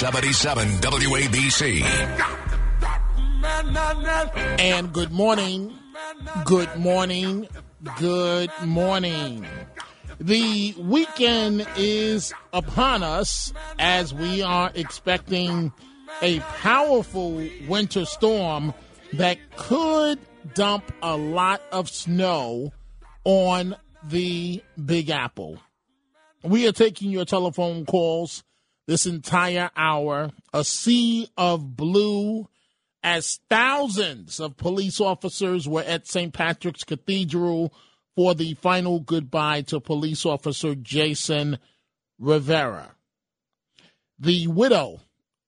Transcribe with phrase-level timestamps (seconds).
[0.00, 1.82] 77 WABC.
[4.58, 5.74] And good morning.
[6.46, 7.46] Good morning.
[7.98, 9.46] Good morning.
[10.18, 15.70] The weekend is upon us as we are expecting
[16.22, 18.72] a powerful winter storm
[19.12, 20.18] that could
[20.54, 22.72] dump a lot of snow
[23.24, 25.58] on the Big Apple.
[26.42, 28.44] We are taking your telephone calls
[28.90, 30.32] this entire hour.
[30.52, 32.48] A sea of blue
[33.04, 36.34] as thousands of police officers were at St.
[36.34, 37.72] Patrick's Cathedral
[38.16, 41.58] for the final goodbye to police officer Jason
[42.18, 42.96] Rivera.
[44.18, 44.98] The widow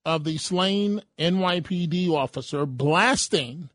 [0.05, 3.71] of the slain NYPD officer blasting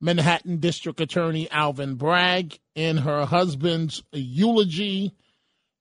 [0.00, 5.12] Manhattan District Attorney Alvin Bragg in her husband's eulogy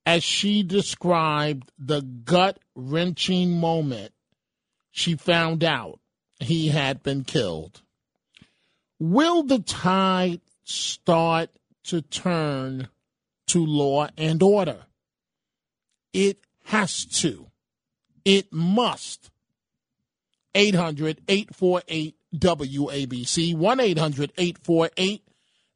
[0.05, 4.13] as she described the gut wrenching moment
[4.91, 5.99] she found out
[6.39, 7.81] he had been killed.
[8.99, 11.51] Will the tide start
[11.85, 12.89] to turn
[13.47, 14.85] to law and order?
[16.13, 17.47] It has to.
[18.25, 19.31] It must.
[20.53, 25.23] 800 848 WABC, 1 800 848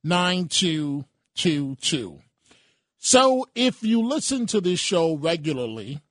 [0.03, 2.19] 9222.
[3.05, 6.01] So if you listen to this show regularly,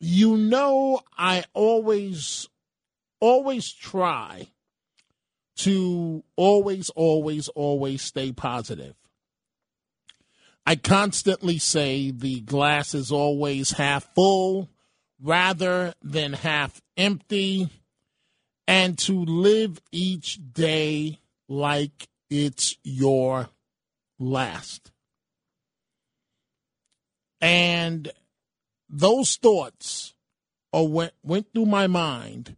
[0.00, 2.48] you know I always,
[3.20, 4.48] always try
[5.58, 8.96] to always, always, always stay positive.
[10.66, 14.68] I constantly say the glass is always half full
[15.22, 17.68] rather than half empty
[18.66, 23.50] and to live each day like it's your
[24.18, 24.90] last.
[27.40, 28.10] And
[28.88, 30.14] those thoughts
[30.72, 32.56] went, went through my mind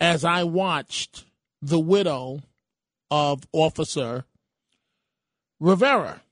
[0.00, 1.24] as I watched
[1.62, 2.40] the widow
[3.10, 4.24] of Officer
[5.60, 6.22] Rivera.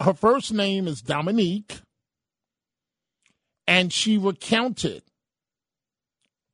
[0.00, 1.80] Her first name is Dominique,
[3.66, 5.02] and she recounted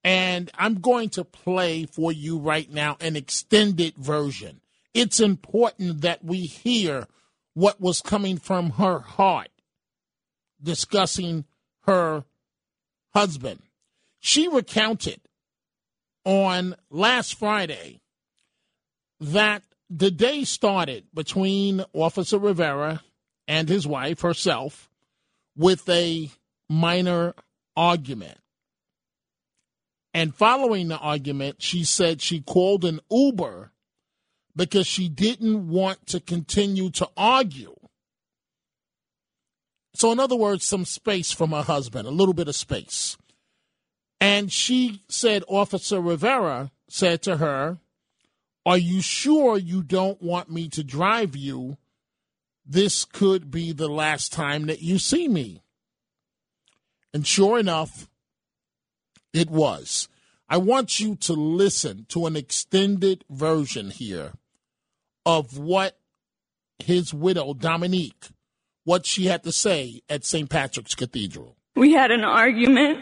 [0.05, 4.61] and I'm going to play for you right now an extended version.
[4.93, 7.09] It's important that we hear
[7.55, 9.49] what was coming from her heart
[10.65, 11.45] discussing
[11.83, 12.25] her
[13.13, 13.61] husband.
[14.19, 15.21] She recounted
[16.25, 18.01] on last Friday
[19.21, 23.03] that the day started between Officer Rivera
[23.47, 24.91] and his wife, herself,
[25.57, 26.31] with a
[26.69, 27.35] minor
[27.77, 28.39] argument.
[30.13, 33.73] And following the argument, she said she called an Uber
[34.57, 37.75] because she didn't want to continue to argue.
[39.95, 43.17] So, in other words, some space from her husband, a little bit of space.
[44.21, 47.79] And she said, Officer Rivera said to her,
[48.67, 51.77] Are you sure you don't want me to drive you?
[52.67, 55.63] This could be the last time that you see me.
[57.13, 58.09] And sure enough,
[59.33, 60.09] it was.
[60.49, 64.33] I want you to listen to an extended version here
[65.27, 65.99] of what
[66.79, 68.29] his widow, Dominique,
[68.85, 70.49] what she had to say at St.
[70.49, 71.57] Patrick's Cathedral.
[71.75, 73.01] We had an argument.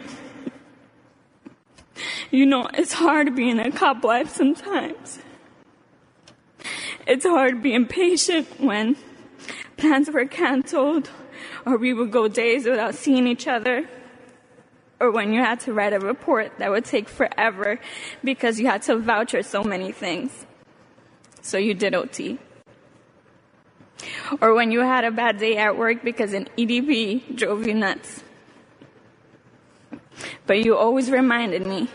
[2.30, 5.18] You know, it's hard being a cop wife sometimes.
[7.06, 8.96] It's hard being patient when
[9.76, 11.10] plans were canceled
[11.66, 13.88] or we would go days without seeing each other
[15.00, 17.80] or when you had to write a report that would take forever
[18.22, 20.46] because you had to vouch for so many things.
[21.42, 22.38] So you did OT.
[24.40, 28.22] Or when you had a bad day at work because an EDP drove you nuts.
[30.46, 31.88] But you always reminded me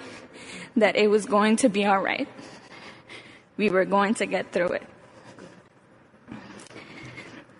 [0.75, 2.27] that it was going to be alright.
[3.57, 4.83] We were going to get through it.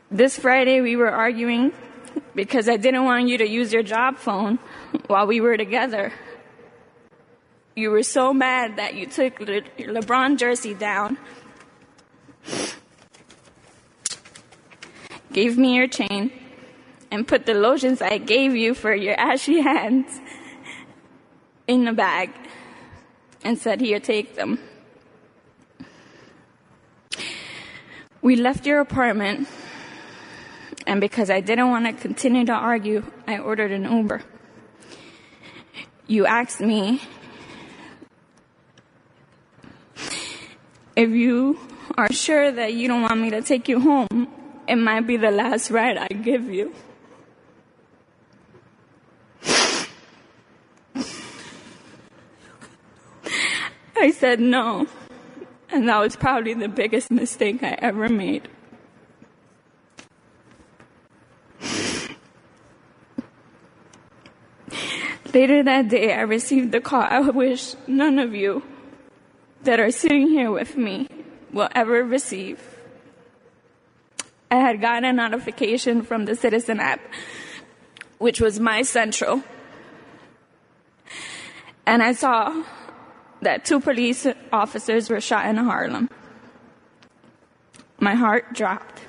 [0.10, 1.74] This Friday we were arguing
[2.34, 4.60] because I didn't want you to use your job phone
[5.08, 6.14] while we were together.
[7.76, 11.18] You were so mad that you took Le- LeBron jersey down,
[15.38, 16.32] gave me your chain,
[17.12, 20.20] and put the lotions I gave you for your ashy hands
[21.68, 22.32] in the bag.
[23.44, 24.60] and said he'd take them.
[28.22, 29.48] We left your apartment,
[30.88, 34.24] and because I didn't want to continue to argue, I ordered an Uber.
[36.08, 37.02] You asked me
[40.96, 41.60] if you
[41.96, 44.37] are sure that you don't want me to take you home,
[44.68, 46.74] it might be the last ride I give you.
[53.96, 54.88] I said no.
[55.70, 58.48] And that was probably the biggest mistake I ever made.
[65.34, 68.64] Later that day, I received the call I wish none of you
[69.64, 71.08] that are sitting here with me
[71.52, 72.77] will ever receive.
[74.50, 77.02] I had gotten a notification from the Citizen app,
[78.18, 79.44] which was my central.
[81.86, 82.64] And I saw
[83.42, 86.10] that two police officers were shot in Harlem.
[88.00, 89.02] My heart dropped.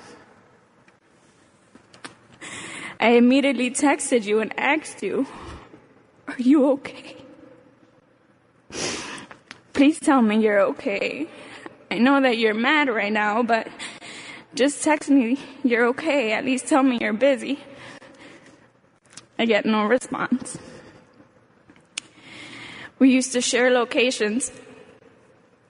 [3.00, 5.26] I immediately texted you and asked you,
[6.26, 7.16] Are you okay?
[9.72, 11.28] Please tell me you're okay.
[11.90, 13.68] I know that you're mad right now, but
[14.54, 16.32] just text me you're okay.
[16.32, 17.60] At least tell me you're busy.
[19.38, 20.58] I get no response.
[22.98, 24.50] We used to share locations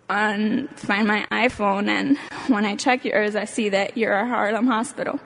[0.08, 2.16] on find my iPhone and
[2.46, 5.20] when I check yours I see that you're at Harlem Hospital.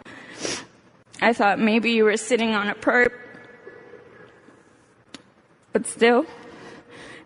[1.20, 3.12] I thought maybe you were sitting on a perp.
[5.72, 6.26] But still,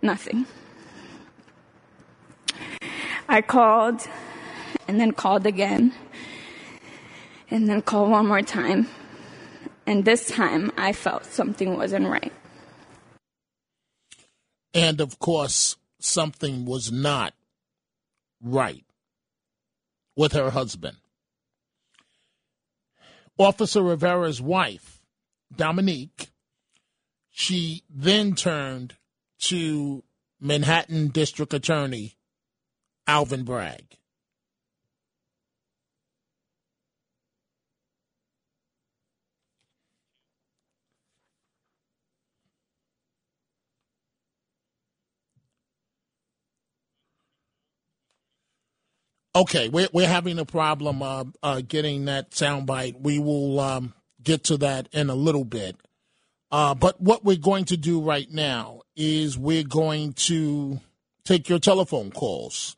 [0.02, 0.46] nothing.
[3.26, 4.06] I called
[4.87, 5.94] and then called again
[7.50, 8.88] and then call one more time.
[9.87, 12.32] And this time I felt something wasn't right.
[14.75, 17.34] And of course, something was not
[18.43, 18.84] right
[20.16, 20.96] with her husband.
[23.38, 25.00] Officer Rivera's wife,
[25.54, 26.31] Dominique,
[27.31, 28.96] she then turned
[29.38, 30.02] to
[30.40, 32.16] Manhattan District Attorney
[33.06, 33.98] Alvin Bragg.
[49.37, 53.03] Okay, we're we're having a problem uh, uh, getting that soundbite.
[53.03, 53.93] We will um,
[54.23, 55.77] get to that in a little bit.
[56.50, 60.81] Uh, but what we're going to do right now is we're going to
[61.25, 62.77] take your telephone calls.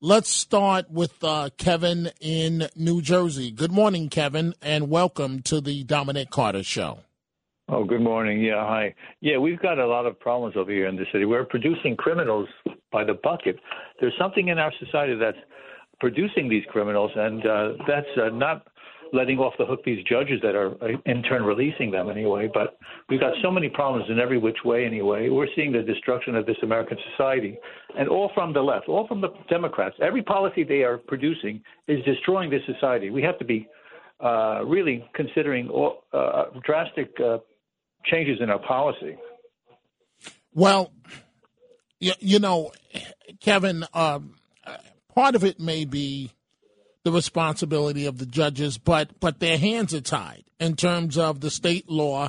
[0.00, 3.50] Let's start with uh, Kevin in New Jersey.
[3.50, 7.00] Good morning, Kevin, and welcome to the Dominic Carter Show.
[7.68, 8.42] Oh, good morning.
[8.42, 8.94] Yeah, hi.
[9.20, 11.26] Yeah, we've got a lot of problems over here in the city.
[11.26, 12.48] We're producing criminals
[12.90, 13.58] by the bucket.
[14.00, 15.36] There's something in our society that's
[16.00, 18.66] producing these criminals, and uh, that's uh, not
[19.12, 22.48] letting off the hook these judges that are uh, in turn releasing them anyway.
[22.52, 22.78] But
[23.08, 25.28] we've got so many problems in every which way anyway.
[25.28, 27.58] We're seeing the destruction of this American society,
[27.98, 29.96] and all from the left, all from the Democrats.
[30.02, 33.10] Every policy they are producing is destroying this society.
[33.10, 33.68] We have to be
[34.20, 37.38] uh, really considering all, uh, drastic uh,
[38.04, 39.16] changes in our policy.
[40.54, 40.92] Well,
[42.00, 42.72] you, you know,
[43.40, 43.84] Kevin.
[43.94, 44.34] Um,
[45.14, 46.32] part of it may be
[47.04, 51.50] the responsibility of the judges, but but their hands are tied in terms of the
[51.50, 52.28] state law,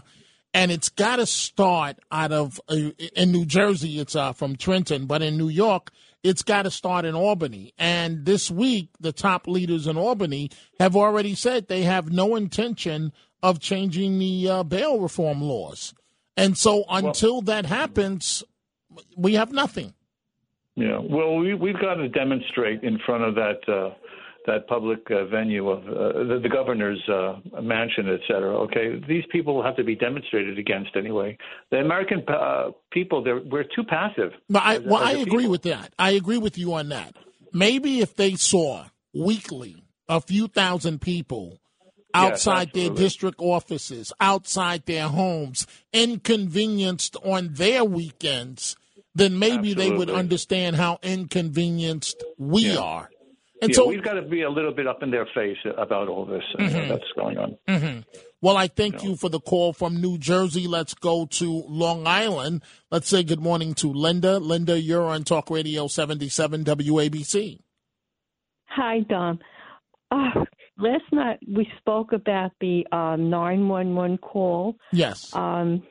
[0.54, 4.00] and it's got to start out of uh, in New Jersey.
[4.00, 5.92] It's uh, from Trenton, but in New York,
[6.24, 7.74] it's got to start in Albany.
[7.78, 13.12] And this week, the top leaders in Albany have already said they have no intention
[13.42, 15.94] of changing the uh, bail reform laws.
[16.36, 18.44] And so, until well, that happens,
[19.18, 19.94] we have nothing.
[20.76, 23.94] Yeah, well, we, we've got to demonstrate in front of that uh,
[24.46, 28.58] that public uh, venue of uh, the, the, governor's uh, mansion, et cetera.
[28.62, 31.38] Okay, these people have to be demonstrated against anyway.
[31.72, 34.32] The American uh, people, we're too passive.
[34.50, 35.94] But I, as, well, as I agree with that.
[36.00, 37.16] I agree with you on that.
[37.54, 41.60] Maybe if they saw weekly a few thousand people
[42.14, 48.76] outside yes, their district offices, outside their homes, inconvenienced on their weekends
[49.16, 49.90] then maybe Absolutely.
[49.90, 52.78] they would understand how inconvenienced we yeah.
[52.78, 53.10] are.
[53.62, 56.08] And yeah, so we've got to be a little bit up in their face about
[56.08, 56.90] all this mm-hmm.
[56.90, 57.58] that's going on.
[57.68, 58.00] Mm-hmm.
[58.42, 59.10] Well, I thank you, know.
[59.12, 60.66] you for the call from New Jersey.
[60.68, 62.64] Let's go to Long Island.
[62.90, 64.40] Let's say good morning to Linda.
[64.40, 67.60] Linda, you're on Talk Radio 77 WABC.
[68.68, 69.40] Hi, Don.
[70.10, 70.46] Uh,
[70.78, 74.78] last night we spoke about the uh, 911 call.
[74.94, 75.36] Yes.
[75.36, 75.84] Um,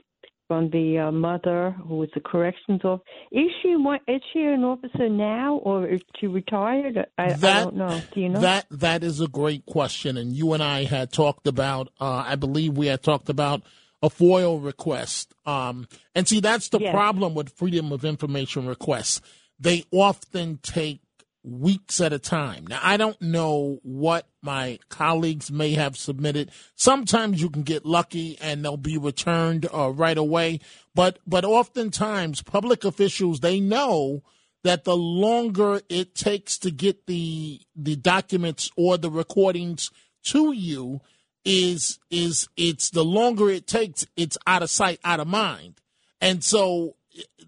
[0.48, 3.04] from the uh, mother who was a corrections officer.
[3.30, 4.00] Is she one?
[4.08, 6.98] Is she an officer now, or is she retired?
[7.18, 8.02] I, that, I don't know.
[8.12, 8.40] Do you know?
[8.40, 11.90] That that is a great question, and you and I had talked about.
[12.00, 13.62] Uh, I believe we had talked about
[14.02, 15.34] a FOIL request.
[15.44, 16.92] Um, and see, that's the Yes.
[16.92, 19.20] problem with freedom of information requests.
[19.60, 21.00] They often take
[21.48, 22.66] weeks at a time.
[22.66, 26.50] Now, I don't know what my colleagues may have submitted.
[26.74, 30.60] Sometimes you can get lucky and they'll be returned uh, right away.
[30.94, 34.22] But, but oftentimes public officials, they know
[34.62, 39.90] that the longer it takes to get the, the documents or the recordings
[40.24, 41.00] to you
[41.44, 45.80] is, is it's the longer it takes, it's out of sight, out of mind.
[46.20, 46.96] And so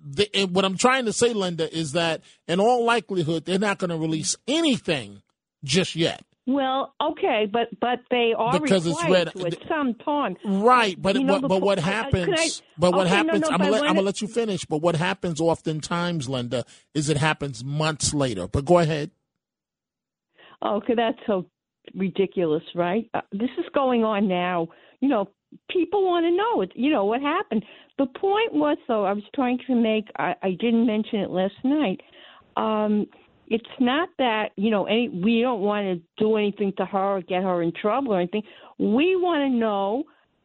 [0.04, 3.78] the, and what I'm trying to say, Linda, is that in all likelihood, they're not
[3.78, 5.22] going to release anything
[5.64, 6.24] just yet.
[6.46, 10.36] Well, okay, but but they are Because it's read- to at some time.
[10.44, 12.62] Right, but You know, what, but what uh, I- happens?
[12.76, 13.42] but what okay, happens?
[13.42, 14.64] no, I'm gonna let, I'm gonna let you finish.
[14.64, 18.48] But what happens oftentimes, Linda, is it happens months later.
[18.48, 19.10] But go ahead.
[20.64, 21.46] Okay, that's so
[21.94, 23.08] ridiculous, right?
[23.14, 24.68] Uh, this is going on now.
[25.00, 25.28] You know,
[25.70, 26.66] people want to know.
[26.74, 27.64] You know what happened.
[27.98, 30.06] The point was, though, I was trying to make.
[30.16, 32.00] I, I didn't mention it last night.
[32.56, 33.06] Um,
[33.48, 35.08] it's not that you know any.
[35.08, 38.42] We don't want to do anything to her or get her in trouble or anything.
[38.78, 40.04] We want to know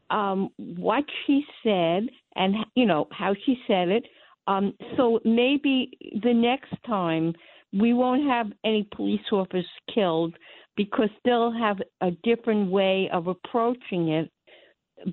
[0.09, 4.05] um, what she said and you know how she said it.
[4.47, 7.33] Um, so maybe the next time
[7.73, 10.35] we won't have any police officers killed
[10.77, 14.29] because they'll have a different way of approaching it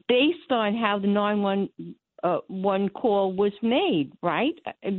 [0.08, 4.54] based on how the 911 call was made, right?
[4.84, 4.90] Uh,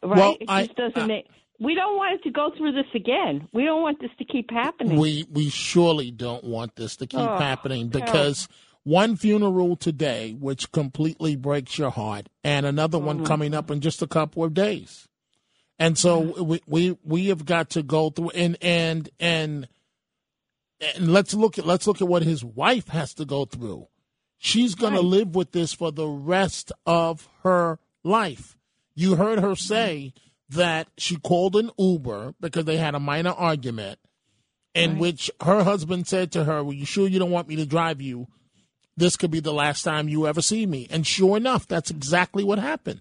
[0.00, 0.16] Right?
[0.16, 1.26] Well, it I- just doesn't I- make.
[1.60, 3.48] We don't want it to go through this again.
[3.52, 4.96] We don't want this to keep happening.
[4.96, 8.46] We we surely don't want this to keep Oh, happening because
[8.84, 13.26] one funeral today, which completely breaks your heart, and another one Mhm.
[13.26, 15.08] coming up in just a couple of days.
[15.80, 19.66] And so we, we we have got to go through and and and
[20.80, 23.88] and let's look at let's look at what his wife has to go through.
[24.38, 28.56] She's going to live with this for the rest of her life.
[28.94, 30.12] You heard her say
[30.48, 33.98] that she called an Uber because they had a minor argument
[34.74, 37.66] in which her husband said to her, Well, you sure you don't want me to
[37.66, 38.28] drive you?
[38.96, 40.86] This could be the last time you ever see me.
[40.90, 43.00] And sure enough, that's exactly what happened.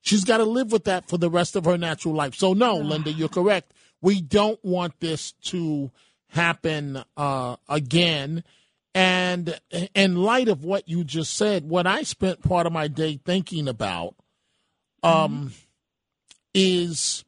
[0.00, 2.34] She's got to live with that for the rest of her natural life.
[2.34, 3.72] So, no, Linda, you're correct.
[4.00, 5.92] We don't want this to
[6.32, 8.42] happen uh, again.
[8.94, 9.58] And
[9.94, 13.68] in light of what you just said, what I spent part of my day thinking
[13.68, 14.14] about
[15.02, 15.52] um,
[16.54, 17.24] is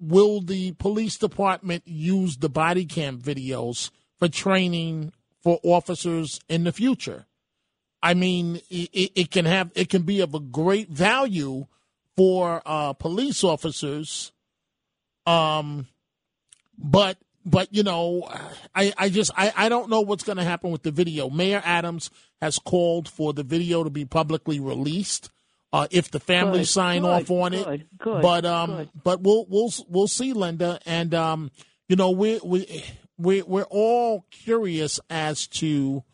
[0.00, 6.72] will the police department use the body cam videos for training for officers in the
[6.72, 7.26] future?
[8.02, 11.66] I mean, it, it- it can have it can be of a great value
[12.16, 14.32] for uh, police officers.
[15.26, 15.86] Um,
[16.76, 18.28] but but you know,
[18.74, 21.28] I I just I I don't know what's going to happen with the video.
[21.30, 22.10] Mayor Adams
[22.40, 25.30] has called for the video to be publicly released.
[25.72, 29.20] Uh, if the family Good, sign good, off on it, good, good, but um, but
[29.22, 31.50] we'll we'll we'll see, Linda, and um,
[31.88, 32.84] you know we we
[33.18, 36.04] we we're all curious as to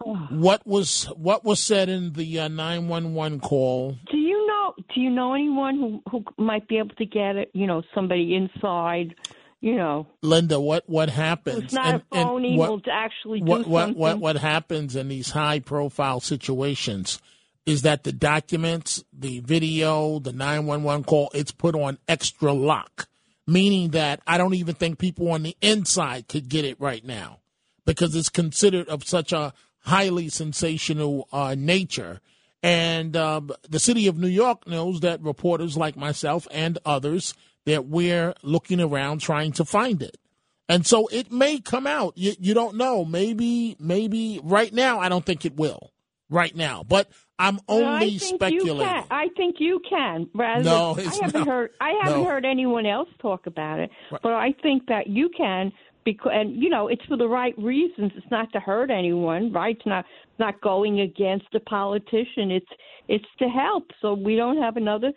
[0.30, 3.96] what was what was said in the uh, nine one one call.
[4.10, 4.74] Do you know?
[4.94, 7.50] Do you know anyone who who might be able to get it?
[7.52, 9.14] You know, somebody inside.
[9.62, 11.64] You know, Linda, what what happens?
[11.64, 14.00] It's not And- a phony what- will actually do what, what, something.
[14.00, 17.20] what, what happens in these high profile situations
[17.66, 23.06] is that the documents, the video, the 911 call, it's put on extra lock,
[23.46, 27.40] meaning that I don't even think people on the inside could get it right now
[27.84, 32.20] because it's considered of such a highly sensational uh, nature.
[32.62, 37.34] And um, the city of New York knows that reporters like myself and others
[37.66, 40.16] that we're looking around trying to find it.
[40.68, 42.12] And so it may come out.
[42.16, 43.04] You, you don't know.
[43.04, 45.92] Maybe, maybe right now, I don't think it will.
[46.32, 47.08] Right now, but
[47.40, 48.86] I'm only speculating.
[49.10, 50.28] I think you can.
[50.32, 51.46] Rather, No, I haven't not.
[51.48, 51.70] heard.
[51.80, 52.24] I haven't No.
[52.24, 54.22] heard anyone else talk about it, Right.
[54.22, 55.72] but I think that you can
[56.04, 58.12] because, and you know, it's for the right reasons.
[58.14, 59.74] It's not to hurt anyone, right?
[59.76, 62.52] It's not it's not going against a politician.
[62.52, 62.70] It's
[63.08, 65.10] it's to help, so we don't have another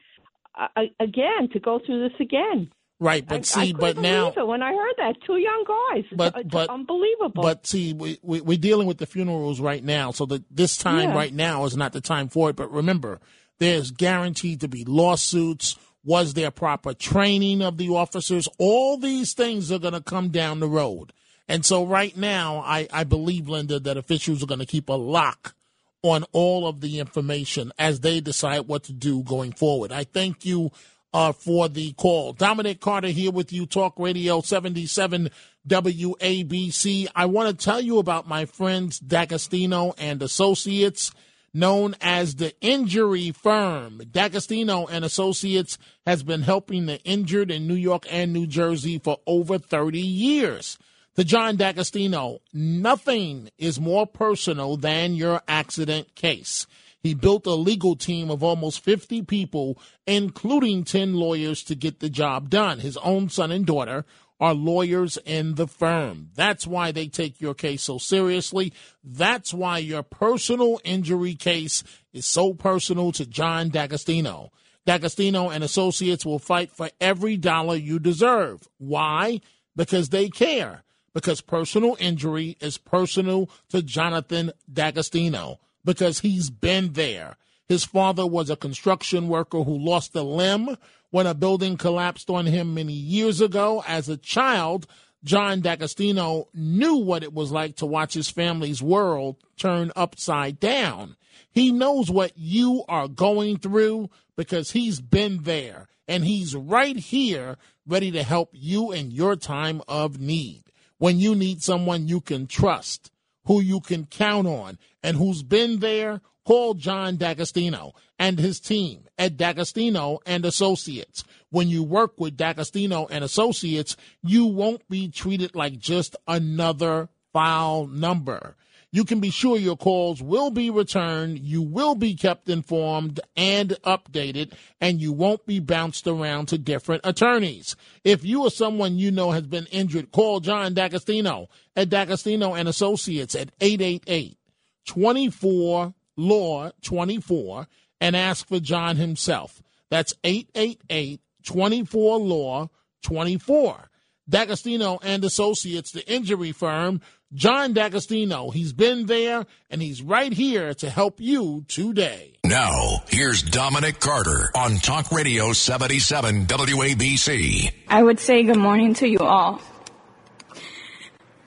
[0.57, 2.71] uh, again to go through this again.
[2.99, 6.03] Right, but I, see, I but now, it when I heard that two young guys.
[6.15, 7.41] But- it's but- unbelievable.
[7.43, 11.09] But see, we, we, we're dealing with the funerals right now, so that this time
[11.09, 11.15] Yeah.
[11.15, 12.55] right now is not the time for it.
[12.55, 13.19] But remember,
[13.59, 15.77] there's guaranteed to be lawsuits.
[16.05, 18.47] Was there proper training of the officers?
[18.57, 21.13] All these things are going to come down the road.
[21.47, 24.93] And so right now, I, I believe, Linda, that officials are going to keep a
[24.93, 25.55] lock
[26.03, 29.91] on all of the information as they decide what to do going forward.
[29.91, 30.71] I thank you
[31.13, 32.33] uh, for the call.
[32.33, 35.29] Dominic Carter here with you, Talk Radio 77
[35.67, 37.07] WABC.
[37.15, 41.11] I want to tell you about my friends D'Agostino and Associates,
[41.53, 44.01] known as the Injury Firm.
[44.11, 49.19] D'Agostino and Associates has been helping the injured in New York and New Jersey for
[49.25, 50.77] over 30 years.
[51.15, 56.65] To John D'Agostino, nothing is more personal than your accident case.
[57.01, 59.77] He built a legal team of almost 50 people,
[60.07, 62.79] including 10 lawyers, to get the job done.
[62.79, 64.05] His own son and daughter
[64.39, 66.31] are lawyers in the firm.
[66.33, 68.73] That's why they take your case so seriously.
[69.03, 74.51] That's why your personal injury case is so personal to John D'Agostino.
[74.87, 78.67] D'Agostino and Associates will fight for every dollar you deserve.
[78.79, 79.41] Why?
[79.75, 87.37] Because they care because personal injury is personal to Jonathan D'Agostino because he's been there.
[87.67, 90.77] His father was a construction worker who lost a limb
[91.11, 93.83] when a building collapsed on him many years ago.
[93.87, 94.87] As a child,
[95.23, 101.15] John D'Agostino knew what it was like to watch his family's world turn upside down.
[101.51, 107.57] He knows what you are going through because he's been there and he's right here
[107.87, 110.63] ready to help you in your time of need
[111.03, 113.11] when you need someone you can trust,
[113.43, 119.03] who you can count on, and who's been there, call John D'Agostino and his team
[119.17, 121.25] at D'Agostino and Associates.
[121.49, 127.85] When you work with D'Agostino and Associates, you won't be treated like just another file
[127.85, 128.55] number.
[128.93, 133.71] You can be sure your calls will be returned, you will be kept informed and
[133.83, 137.75] updated, and you won't be bounced around to different attorneys.
[138.03, 142.67] If you or someone you know has been injured, call John D'Agostino at D'Agostino and
[142.67, 144.37] Associates at 888
[144.85, 147.67] 24 Law 24
[147.99, 149.63] and ask for John himself.
[149.89, 152.69] That's 888 24 Law
[153.01, 153.89] 24.
[154.29, 157.01] D'Agostino and Associates, the injury firm,
[157.33, 158.51] John D'Agostino.
[158.51, 162.37] He's been there and he's right here to help you today.
[162.45, 167.73] Now, here's Dominic Carter on Talk Radio 77 WABC.
[167.87, 169.61] I would say good morning to you all.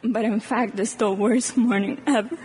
[0.02, 2.36] But in fact, it's the worst morning ever.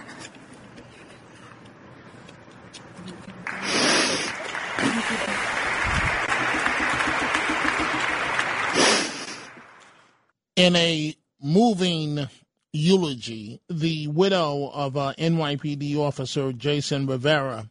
[10.56, 12.28] In a moving
[12.74, 17.70] eulogy, the widow of uh, NYPD officer Jason Rivera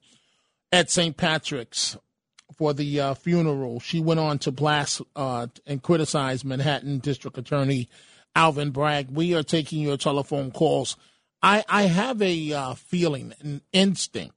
[0.73, 1.17] at St.
[1.17, 1.97] Patrick's
[2.57, 3.81] for the uh, funeral.
[3.81, 7.89] She went on to blast uh, and criticize Manhattan District Attorney
[8.35, 9.11] Alvin Bragg.
[9.11, 10.97] We are taking your telephone calls.
[11.43, 14.35] I, I have a uh, feeling, an instinct,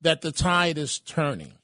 [0.00, 1.54] that the tide is turning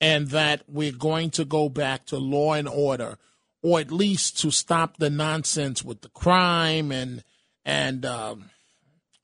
[0.00, 3.18] and that we're going to go back to law and order
[3.66, 7.24] or at least to stop the nonsense with the crime and
[7.64, 8.48] and um,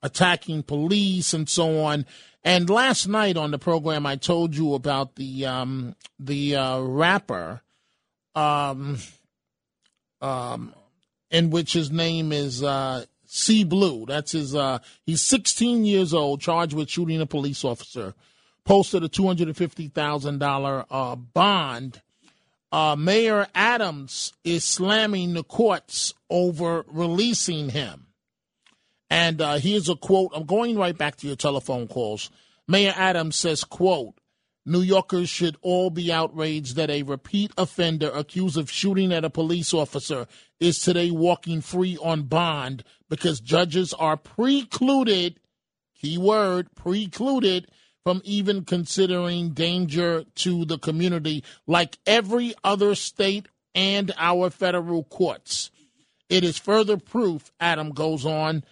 [0.03, 2.05] attacking police and so on.
[2.43, 7.63] And last night on the program, I told you about the um, the uh, rapper,
[8.35, 8.99] um,
[10.21, 10.75] um,
[11.31, 14.07] in which his name is uh, C Blue.
[14.07, 14.57] That's his.
[14.57, 18.13] Uh, he's 16 years old, charged with shooting a police officer.
[18.65, 22.03] Posted a two hundred and fifty thousand dollar uh, bond
[22.73, 28.07] uh, Mayor Adams is slamming the courts over releasing him.
[29.11, 30.33] And uh, here's a quote.
[30.35, 32.31] I'm going right back to your telephone calls.
[32.67, 34.15] Mayor Adams says, quote,
[34.65, 39.31] New Yorkers should all be outraged that a repeat offender accused of shooting at a
[39.31, 40.27] police officer
[40.61, 45.41] is today walking free on bond because judges are precluded,
[46.01, 47.69] keyword, precluded
[48.05, 55.71] from even considering danger to the community like every other state and our federal courts.
[56.29, 58.65] It is further proof, Adam goes on,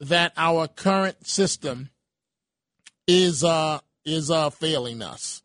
[0.00, 1.90] that our current system
[3.06, 5.42] is uh is uh failing us.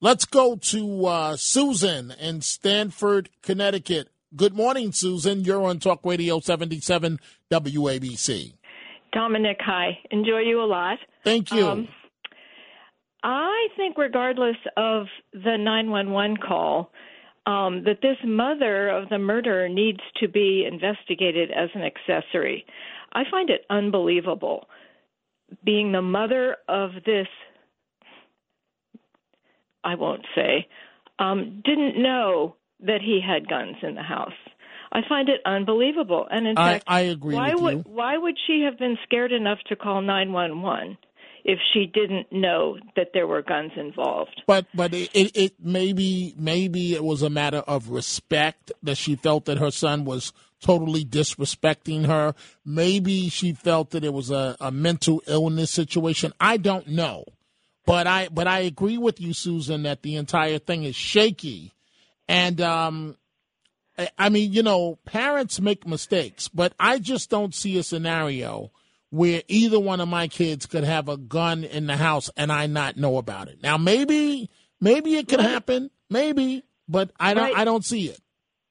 [0.00, 4.10] Let's go to uh, Susan in Stamford, Connecticut.
[4.36, 5.42] Good morning, Susan.
[5.42, 7.18] You're on Talk Radio 77
[7.50, 8.52] WABC.
[9.12, 9.98] Dominic, hi.
[10.10, 10.98] Enjoy you a lot.
[11.24, 11.66] Thank you.
[11.66, 11.88] Um,
[13.28, 16.92] I think, regardless of the 911 call,
[17.44, 22.64] um, that this mother of the murderer needs to be investigated as an accessory.
[23.12, 24.68] I find it unbelievable.
[25.64, 27.26] Being the mother of this,
[29.82, 30.68] I won't say,
[31.18, 34.32] um, didn't know that he had guns in the house.
[34.92, 36.28] I find it unbelievable.
[36.30, 37.84] And in I, fact, I agree why with would you.
[37.86, 40.96] why would she have been scared enough to call 911?
[41.46, 44.42] If she didn't know that there were guns involved.
[44.48, 49.14] But but it, it, it maybe maybe it was a matter of respect that she
[49.14, 52.34] felt that her son was totally disrespecting her.
[52.64, 56.32] Maybe she felt that it was a, a mental illness situation.
[56.40, 57.24] I don't know.
[57.86, 61.72] But I but I agree with you, Susan, that the entire thing is shaky.
[62.26, 63.16] And um
[64.18, 68.72] I mean, you know, parents make mistakes, but I just don't see a scenario
[69.10, 72.66] where either one of my kids could have a gun in the house and I
[72.66, 73.62] not know about it.
[73.62, 77.56] Now maybe maybe it could happen, maybe, but I don't Right.
[77.56, 78.20] I don't see it.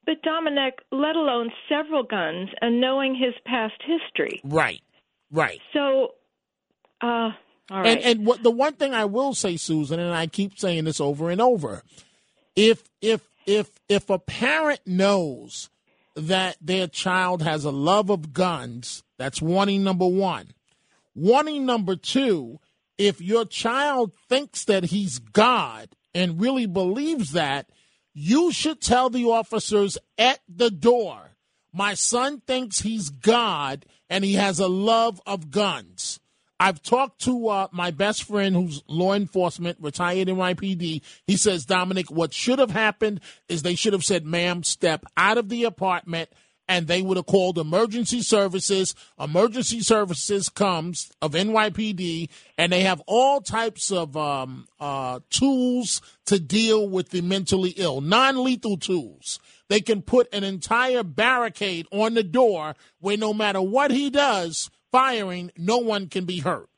[0.05, 4.39] But Dominic, let alone several guns and knowing his past history.
[4.43, 4.81] Right.
[5.31, 5.59] Right.
[5.73, 6.13] So,
[7.01, 7.31] uh, all
[7.71, 7.87] right.
[7.87, 11.01] And and what the one thing I will say, Susan, and I keep saying this
[11.01, 11.81] over and over,
[12.55, 15.69] if if if if a parent knows
[16.15, 20.49] that their child has a love of guns, that's warning number one.
[21.13, 22.59] Warning number two,
[22.97, 27.69] if your child thinks that he's God and really believes that,
[28.13, 31.31] you should tell the officers at the door,
[31.73, 36.19] my son thinks he's God and he has a love of guns.
[36.57, 41.01] I've talked to uh, my best friend who's law enforcement, retired in NYPD.
[41.27, 45.37] He says, Dominic, what should have happened is they should have said, ma'am, step out
[45.37, 46.29] of the apartment
[46.67, 48.95] and they would have called emergency services.
[49.19, 56.39] Emergency services comes of NYPD, and they have all types of um, uh, tools to
[56.39, 59.39] deal with the mentally ill, non-lethal tools.
[59.67, 64.69] They can put an entire barricade on the door where no matter what he does,
[64.91, 66.69] firing, no one can be hurt.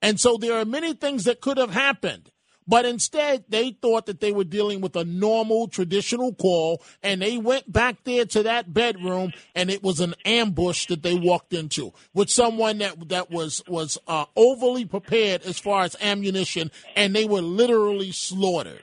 [0.00, 2.31] And so there are many things that could have happened.
[2.66, 7.38] But instead, they thought that they were dealing with a normal, traditional call, and they
[7.38, 11.92] went back there to that bedroom, and it was an ambush that they walked into
[12.14, 17.24] with someone that that was was uh, overly prepared as far as ammunition, and they
[17.24, 18.82] were literally slaughtered.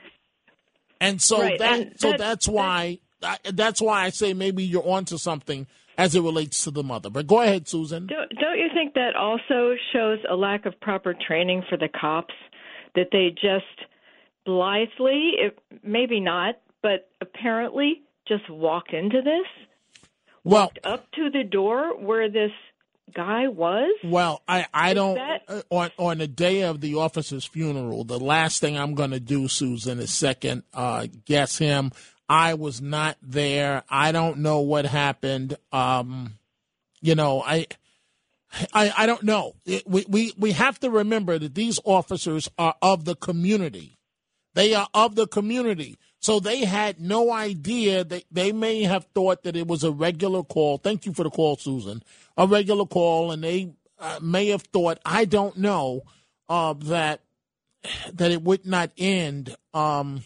[1.00, 4.64] And so Right, that and so that- that's why I, that's why I say maybe
[4.64, 5.66] you're onto something
[5.98, 7.10] as it relates to the mother.
[7.10, 8.06] But go ahead, Susan.
[8.06, 12.34] Don't, don't you think that also shows a lack of proper training for the cops?
[12.94, 13.88] That they just
[14.44, 19.46] blithely, if, maybe not, but apparently just walked into this,
[20.44, 22.52] Well, walked up to the door where this
[23.14, 23.92] guy was?
[24.04, 28.04] Well, I, I don't that- uh, on on the day of the officer's funeral.
[28.04, 31.92] The last thing I'm going to do, Susan, is second uh, guess him.
[32.28, 33.82] I was not there.
[33.90, 35.56] I don't know what happened.
[35.72, 36.38] Um,
[37.00, 37.66] you know, I.
[38.72, 39.54] I, I don't know.
[39.64, 43.98] It, we, we, we have to remember that these officers are of the community.
[44.54, 45.96] They are of the community.
[46.18, 50.42] So they had no idea that they may have thought that it was a regular
[50.42, 50.78] call.
[50.78, 52.02] Thank you for the call, Susan.
[52.36, 56.02] A regular call, and they uh, may have thought, I don't know,
[56.48, 57.20] uh, that
[58.12, 60.22] that it would not end um,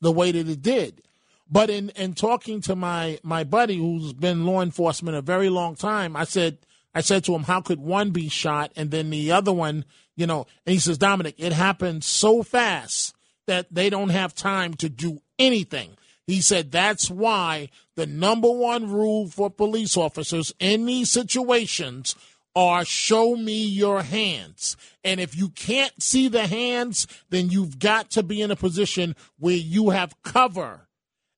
[0.00, 1.02] the way that it did.
[1.50, 5.76] But in, in talking to my, my buddy who's been law enforcement a very long
[5.76, 6.58] time, I said
[6.96, 9.84] I said to him, How could one be shot and then the other one,
[10.16, 13.14] you know, and he says, Dominic, it happened so fast
[13.46, 15.98] that they don't have time to do anything.
[16.26, 22.16] He said that's why the number one rule for police officers in these situations
[22.54, 24.78] are show me your hands.
[25.04, 29.14] And if you can't see the hands, then you've got to be in a position
[29.38, 30.88] where you have cover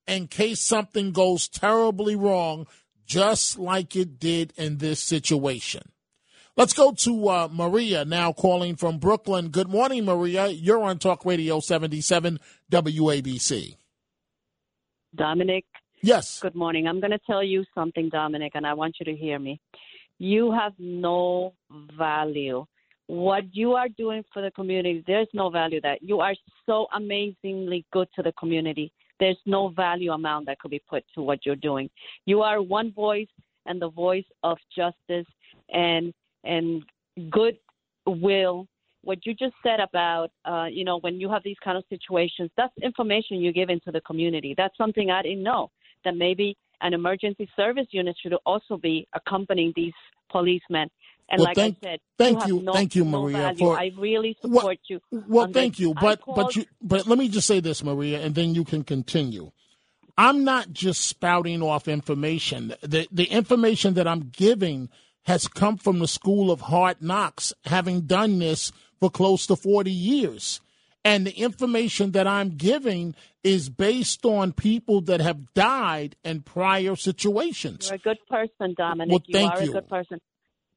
[0.06, 2.68] in case something goes terribly wrong,
[3.08, 5.82] just like it did in this situation.
[6.56, 9.48] Let's go to uh, Maria now calling from Brooklyn.
[9.48, 10.48] Good morning, Maria.
[10.48, 12.38] You're on Talk Radio 77
[12.70, 13.76] WABC.
[15.14, 15.64] Dominic,
[16.02, 16.38] Yes.
[16.40, 16.86] good morning.
[16.86, 19.60] I'm going to tell you something, Dominic, and I want you to hear me.
[20.18, 21.54] You have no
[21.96, 22.66] value.
[23.06, 26.34] What you are doing for the community, there's no value that you are
[26.66, 28.92] so amazingly good to the community.
[29.20, 31.90] There's no value amount that could be put to what you're doing.
[32.26, 33.28] You are one voice
[33.66, 35.26] and the voice of justice
[35.72, 36.12] and
[36.44, 36.82] and
[37.30, 37.58] good
[38.06, 38.66] will.
[39.02, 42.50] What you just said about, uh, you know, when you have these kind of situations,
[42.56, 44.54] that's information you give into the community.
[44.56, 45.70] That's something I didn't know.
[46.04, 49.92] That maybe an emergency service unit should also be accompanying these
[50.30, 50.88] policemen.
[51.30, 53.58] And Well, like thank- I said, thank have you- no- thank you, Maria, value.
[53.58, 55.00] for- I really Well- support you.
[55.10, 55.80] Well, thank this.
[55.80, 58.64] you, but called- but you but let me just say this, Maria, and then you
[58.64, 59.50] can continue.
[60.16, 62.74] I'm not just spouting off information.
[62.80, 64.88] The the information that I'm giving
[65.24, 69.92] has come from the school of hard knocks, having done this for close to 40
[69.92, 70.60] years.
[71.04, 73.14] And the information that I'm giving
[73.44, 77.86] is based on people that have died in prior situations.
[77.88, 79.10] You're a good person, Dominic.
[79.12, 79.70] Well, you thank are you.
[79.70, 80.20] a good person.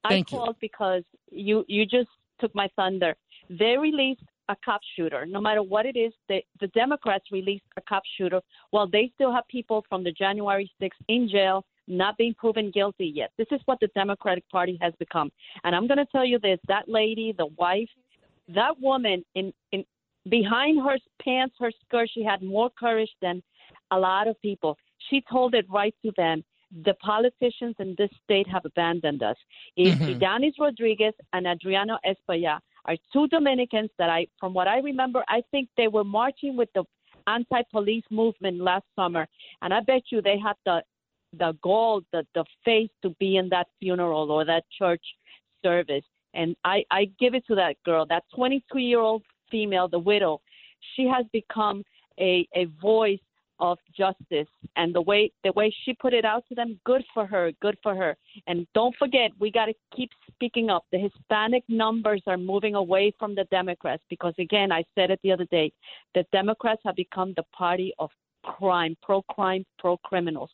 [0.07, 0.39] Thank I you.
[0.39, 2.09] called because you you just
[2.39, 3.15] took my thunder.
[3.49, 5.25] They released a cop shooter.
[5.25, 9.31] No matter what it is, they, the Democrats released a cop shooter while they still
[9.31, 13.31] have people from the January 6th in jail not being proven guilty yet.
[13.37, 15.31] This is what the Democratic Party has become.
[15.63, 17.89] And I'm going to tell you this that lady, the wife,
[18.49, 19.83] that woman, in, in
[20.29, 23.41] behind her pants, her skirt, she had more courage than
[23.91, 24.77] a lot of people.
[25.09, 26.43] She told it right to them.
[26.83, 29.35] The politicians in this state have abandoned us.
[29.75, 30.61] If mm-hmm.
[30.61, 35.69] Rodriguez and Adriano Espaillat are two Dominicans that I, from what I remember, I think
[35.77, 36.83] they were marching with the
[37.27, 39.27] anti-police movement last summer,
[39.61, 40.83] and I bet you they had the
[41.37, 45.03] the gall, the the face to be in that funeral or that church
[45.63, 46.03] service.
[46.33, 50.41] And I I give it to that girl, that 22 year old female, the widow.
[50.95, 51.83] She has become
[52.19, 53.19] a a voice
[53.61, 54.47] of justice.
[54.75, 57.77] And the way the way she put it out to them good for her good
[57.81, 58.17] for her.
[58.47, 60.85] And don't forget we got to keep speaking up.
[60.91, 65.31] The hispanic numbers are moving away from the democrats because again i said it the
[65.31, 65.71] other day
[66.15, 68.09] the democrats have become the party of
[68.43, 70.49] crime pro crime pro criminals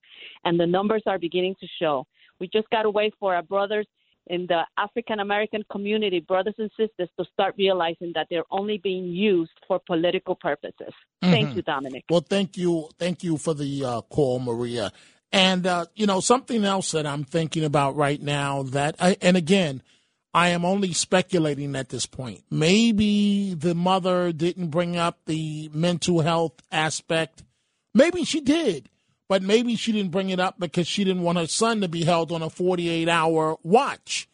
[0.46, 2.06] and the numbers are beginning to show.
[2.39, 3.88] We just got to wait for our brothers
[4.30, 9.06] in the African American community, brothers and sisters, to start realizing that they're only being
[9.06, 10.94] used for political purposes.
[11.24, 11.32] Mm-hmm.
[11.32, 12.06] Thank you, Dominic.
[12.10, 14.92] Well, thank you, thank you for the uh, call, Maria.
[15.32, 19.36] And uh, you know something else that I'm thinking about right now that, I, and
[19.36, 19.82] again,
[20.34, 22.44] I am only speculating at this point.
[22.50, 27.44] Maybe the mother didn't bring up the mental health aspect.
[27.94, 28.90] Maybe she did
[29.30, 32.04] but maybe she didn't bring it up because she didn't want her son to be
[32.04, 34.28] held on a 48 hour watch.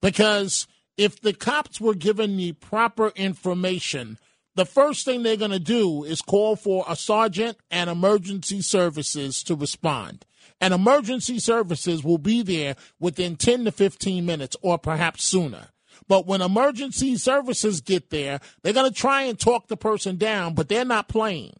[0.00, 4.18] Because if the cops were given the proper information,
[4.54, 9.42] the first thing they're going to do is call for a sergeant and emergency services
[9.44, 10.24] to respond.
[10.60, 15.68] And emergency services will be there within 10 to 15 minutes or perhaps sooner.
[16.08, 20.54] But when emergency services get there, they're going to try and talk the person down,
[20.54, 21.54] but they're not playing.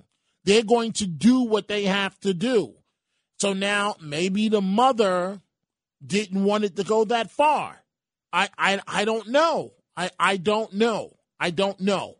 [0.47, 2.75] They're going to do what they have to do.
[3.39, 5.43] So now maybe the mother
[6.05, 7.83] didn't want it to go that far.
[8.33, 9.73] I I, I don't know.
[9.97, 11.17] I, I don't know.
[11.41, 12.17] I don't know.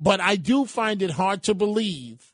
[0.00, 2.32] But I do find it hard to believe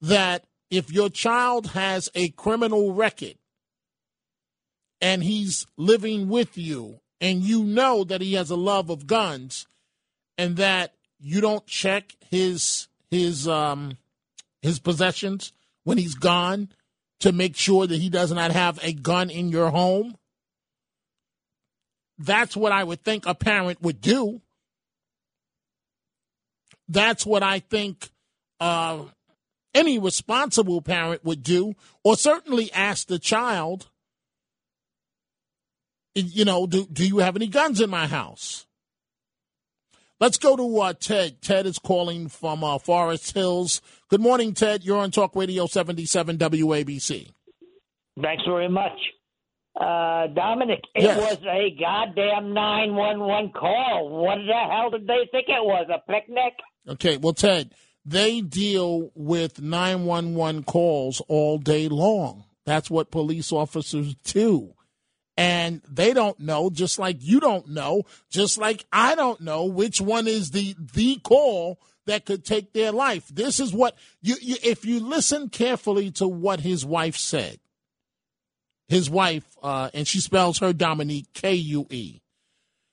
[0.00, 3.36] that if your child has a criminal record
[5.00, 9.66] and he's living with you and you know that he has a love of guns
[10.36, 13.96] and that you don't check his his um
[14.62, 15.52] his possessions
[15.84, 16.68] when he's gone
[17.20, 20.16] to make sure that he does not have a gun in your home.
[22.18, 24.40] That's what I would think a parent would do.
[26.88, 28.10] That's what I think
[28.60, 29.04] uh,
[29.74, 33.88] any responsible parent would do, or certainly ask the child,
[36.14, 38.66] you know, do, do you have any guns in my house?
[40.20, 41.42] Let's go to uh, Ted.
[41.42, 43.80] Ted is calling from uh, Forest Hills.
[44.12, 44.84] Good morning, Ted.
[44.84, 47.30] You're on Talk Radio 77 WABC.
[48.20, 48.92] Thanks very much.
[49.74, 51.16] Uh, Dominic, it Yes.
[51.18, 54.10] was a goddamn 911 call.
[54.10, 55.86] What the hell did they think it was?
[55.88, 56.52] A picnic?
[56.86, 57.72] Okay, well, Ted,
[58.04, 62.44] they deal with 911 calls all day long.
[62.66, 64.74] That's what police officers do.
[65.38, 70.02] And they don't know, just like you don't know, just like I don't know which
[70.02, 73.28] one is the the call that could take their life.
[73.28, 77.58] This is what you, you if you listen carefully to what his wife said.
[78.88, 82.20] His wife, uh, and she spells her Dominique K U E.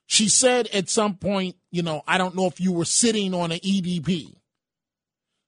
[0.06, 3.52] She said at some point, you know, I don't know if you were sitting on
[3.52, 4.34] an EDP.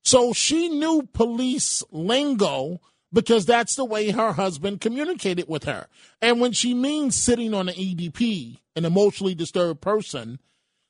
[0.04, 2.80] So she knew police lingo
[3.14, 5.88] because that's the way her husband communicated with her.
[6.22, 10.40] And when she means sitting on an EDP, an emotionally disturbed person,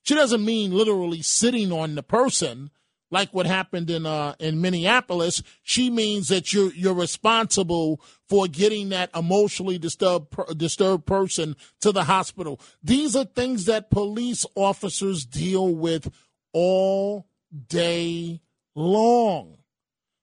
[0.04, 2.72] she doesn't mean literally sitting on the person
[3.12, 5.44] like what happened in uh, in Minneapolis.
[5.62, 12.06] She means that you're you're responsible for getting that emotionally disturbed disturbed person to the
[12.06, 12.60] hospital.
[12.82, 16.12] These are things that police officers deal with
[16.54, 17.28] all
[17.68, 18.42] day
[18.74, 19.58] long.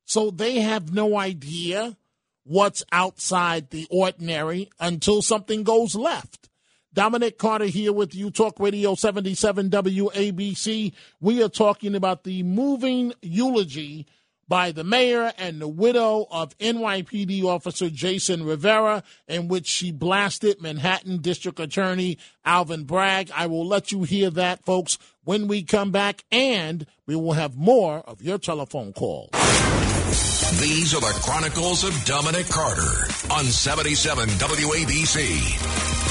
[0.05, 1.97] So they have no idea
[2.45, 6.49] what's outside the ordinary until something goes left.
[6.95, 10.93] Dominic Carter here with you, Talk Radio 77 WABC.
[11.21, 14.07] We are talking about the moving eulogy
[14.49, 20.63] by the mayor and the widow of NYPD officer Jason Rivera, in which she blasted
[20.63, 23.31] Manhattan District Attorney Alvin Bragg.
[23.35, 27.57] I will let you hear that, folks, when we come back, and we will have
[27.57, 29.29] more of your telephone calls.
[30.59, 36.08] These are the Chronicles of Dominic Carter on 77 WABC.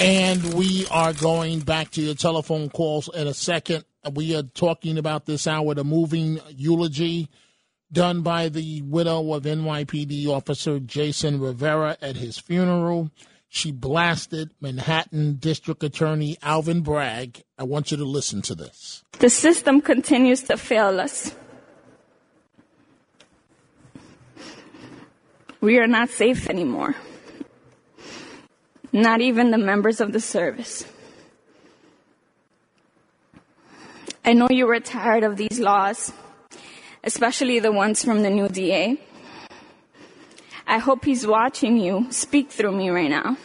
[0.00, 3.84] And we are going back to your telephone calls in a second.
[4.14, 7.28] We are talking about this hour the moving eulogy
[7.92, 13.10] done by the widow of NYPD officer Jason Rivera at his funeral.
[13.50, 17.42] She blasted Manhattan District Attorney Alvin Bragg.
[17.58, 19.04] I want you to listen to this.
[19.18, 21.34] The system continues to fail us.
[25.60, 26.96] We are not safe anymore.
[28.92, 30.84] Not even the members of the service.
[34.24, 36.12] I know you were tired of these laws,
[37.04, 39.00] especially the ones from the new DA.
[40.66, 43.36] I hope he's watching you speak through me right now.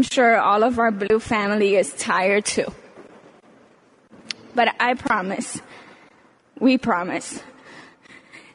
[0.00, 2.72] I'm sure all of our blue family is tired too.
[4.54, 5.60] But I promise,
[6.58, 7.42] we promise,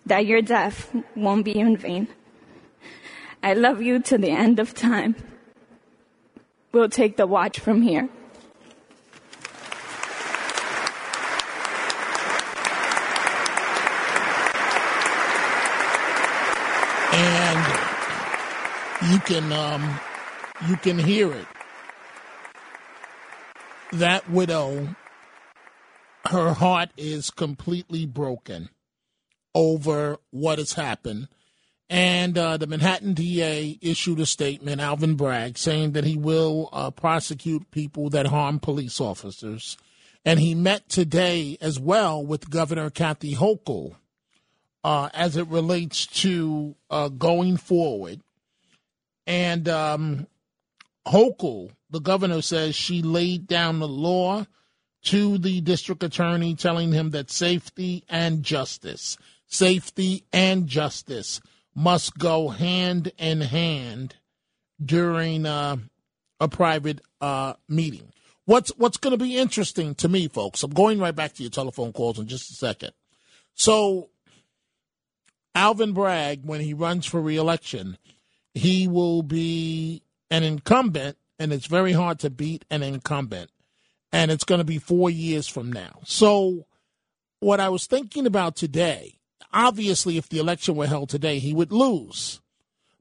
[0.08, 2.08] that your death won't be in vain.
[3.44, 5.16] I love you to the end of time.
[6.72, 8.10] We'll take the watch from here.
[17.14, 20.00] And you can um,
[20.68, 21.48] you can hear it.
[23.94, 24.96] That widow,
[26.26, 28.70] her heart is completely broken
[29.54, 31.28] over what has happened.
[31.90, 36.90] And uh, the Manhattan DA issued a statement, Alvin Bragg, saying that he will uh,
[36.90, 39.78] prosecute people that harm police officers.
[40.26, 43.96] And he met today as well with Governor Kathy Hochul
[44.84, 48.22] uh, as it relates to uh, going forward.
[49.28, 50.28] And um,
[51.08, 54.46] Hochul, the governor says she laid down the law
[55.04, 61.42] to the district attorney, telling him that safety and justice, safety and justice
[61.76, 64.16] must go hand in hand
[64.84, 65.78] during uh,
[66.40, 68.12] a private uh, meeting.
[68.46, 70.64] What's what's going to be interesting to me, folks?
[70.64, 72.92] I'm going right back to your telephone calls in just a second.
[73.56, 74.10] So,
[75.54, 77.98] Alvin Bragg, when he runs for reelection,
[78.54, 83.52] he will be an incumbent, and it's very hard to beat an incumbent.
[84.12, 86.00] And it's going to be four years from now.
[86.06, 86.66] So,
[87.40, 89.20] what I was thinking about today,
[89.52, 92.40] obviously, if the election were held today, he would lose.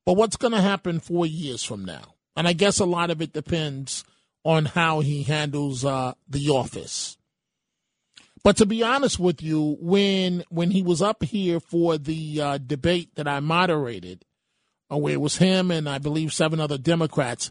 [0.04, 2.14] But what's going to happen four years from now?
[2.36, 4.04] And I guess a lot of it depends
[4.44, 7.16] on how he handles uh, the office.
[8.42, 12.58] But to be honest with you, when when he was up here for the uh,
[12.58, 14.24] debate that I moderated,
[14.88, 17.50] where it was him and I believe seven other Democrats,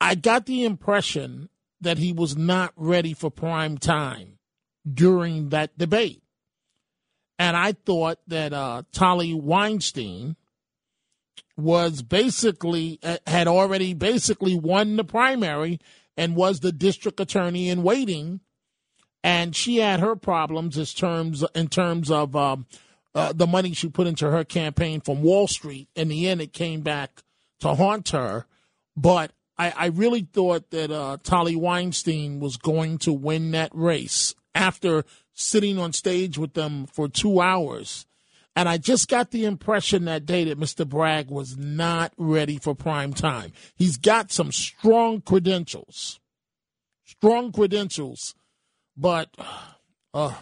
[0.00, 1.48] I got the impression
[1.80, 4.38] that he was not ready for prime time
[4.90, 6.22] during that debate.
[7.38, 10.36] And I thought that uh, Tali Weinstein
[11.56, 15.80] was basically, uh, had already basically won the primary
[16.16, 18.40] and was the district attorney in waiting.
[19.22, 22.66] And she had her problems in terms, in terms of um,
[23.14, 25.88] uh, the money she put into her campaign from Wall Street.
[25.94, 27.22] In the end, it came back
[27.60, 28.46] to haunt her.
[28.96, 34.34] But I, I really thought that uh, Tali Weinstein was going to win that race
[34.54, 38.06] after sitting on stage with them for two hours.
[38.56, 40.86] And I just got the impression that day that Mr.
[40.86, 43.52] Bragg was not ready for prime time.
[43.76, 46.20] He's got some strong credentials,
[47.04, 48.34] strong credentials,
[48.96, 49.34] but
[50.12, 50.34] uh,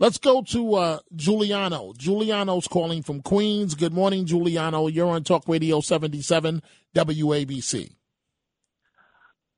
[0.00, 1.92] Let's go to uh, Giuliano.
[1.96, 3.74] Giuliano's calling from Queens.
[3.74, 4.86] Good morning, Giuliano.
[4.86, 6.62] You're on Talk Radio 77
[6.94, 7.96] WABC.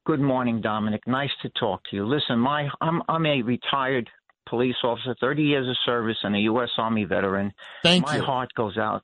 [0.06, 1.02] Good morning, Dominic.
[1.06, 2.06] Nice to talk to you.
[2.06, 4.08] Listen, my I'm I'm a retired
[4.48, 6.70] police officer, 30 years of service, and a U.S.
[6.78, 7.52] Army veteran.
[7.82, 8.20] Thank my you.
[8.20, 9.02] My heart goes out.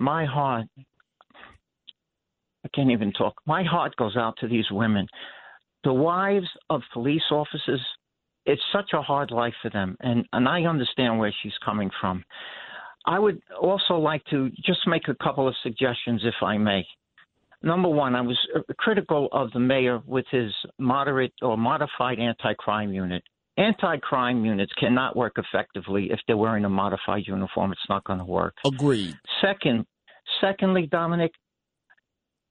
[0.00, 0.66] My heart.
[2.64, 3.34] I can't even talk.
[3.46, 5.06] My heart goes out to these women,
[5.84, 7.80] the wives of police officers
[8.46, 12.24] it's such a hard life for them, and and I understand where she's coming from.
[13.06, 16.86] I would also like to just make a couple of suggestions, if I may.
[17.62, 18.38] Number one, I was
[18.78, 23.22] critical of the mayor with his moderate or modified anti-crime unit.
[23.56, 27.72] anti-crime units cannot work effectively if they're wearing a modified uniform.
[27.72, 28.54] It's not going to work.
[28.64, 29.14] Agreed.
[29.40, 29.86] Second,
[30.40, 31.32] secondly, Dominic,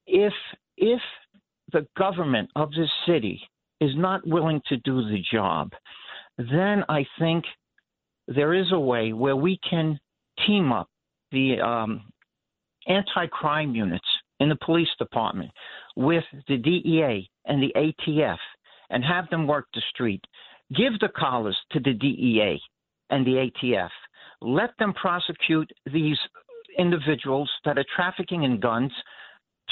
[0.06, 0.32] if
[0.76, 1.00] if
[1.72, 3.40] the government of this city
[3.84, 5.72] is not willing to do the job,
[6.38, 7.44] then I think
[8.26, 9.98] there is a way where we can
[10.46, 10.88] team up
[11.30, 12.02] the um,
[12.86, 14.06] anti-crime units
[14.40, 15.50] in the police department
[15.96, 18.38] with the DEA and the ATF
[18.90, 20.22] and have them work the street.
[20.76, 22.60] Give the collars to the DEA
[23.10, 23.90] and the ATF.
[24.40, 26.18] Let them prosecute these
[26.78, 28.92] individuals that are trafficking in guns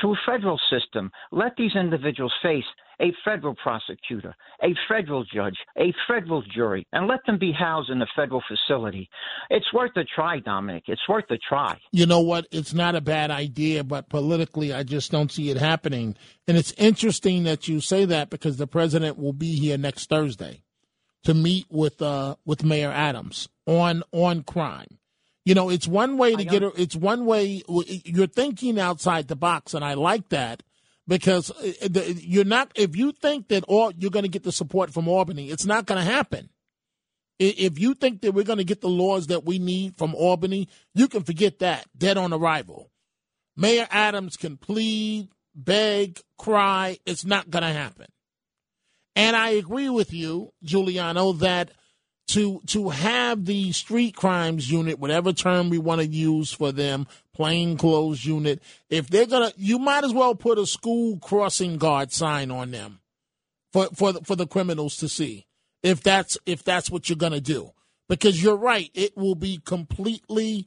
[0.01, 1.11] through a federal system.
[1.31, 2.65] Let these individuals face
[3.01, 8.01] a federal prosecutor, a federal judge, a federal jury, and let them be housed in
[8.01, 9.09] a federal facility.
[9.51, 10.85] It's worth a try, Dominic.
[10.87, 11.79] It's worth a try.
[11.91, 12.47] You know what?
[12.53, 16.17] It's not a bad idea, but politically, I just don't see it happening.
[16.47, 20.63] And it's interesting that you say that because the president will be here next Thursday
[21.25, 24.99] to meet with uh, with Mayor Adams on on crime.
[25.45, 26.63] You know, it's one way to get.
[26.77, 30.63] It's one way you're thinking outside the box, and I like that
[31.09, 32.71] because uh, you're not.
[32.77, 35.87] If you think that all you're going to get the support from Albany, it's not
[35.87, 36.51] going to happen.
[37.39, 40.69] If you think that we're going to get the laws that we need from Albany,
[40.95, 41.87] you can forget that.
[41.97, 42.91] Dead on arrival.
[43.57, 46.99] Mayor Adams can plead, beg, cry.
[47.05, 48.07] It's not going to happen.
[49.17, 51.73] And I agree with you, Giuliano, that
[52.29, 57.07] to to have the street crimes unit, whatever term we want to use for them,
[57.35, 62.13] plain clothes unit, if they're gonna, you might as well put a school crossing guard
[62.13, 63.01] sign on them
[63.73, 65.47] for for the, for the criminals to see
[65.83, 67.73] if that's if that's what you're gonna do.
[68.09, 70.67] Because you're right, it will be completely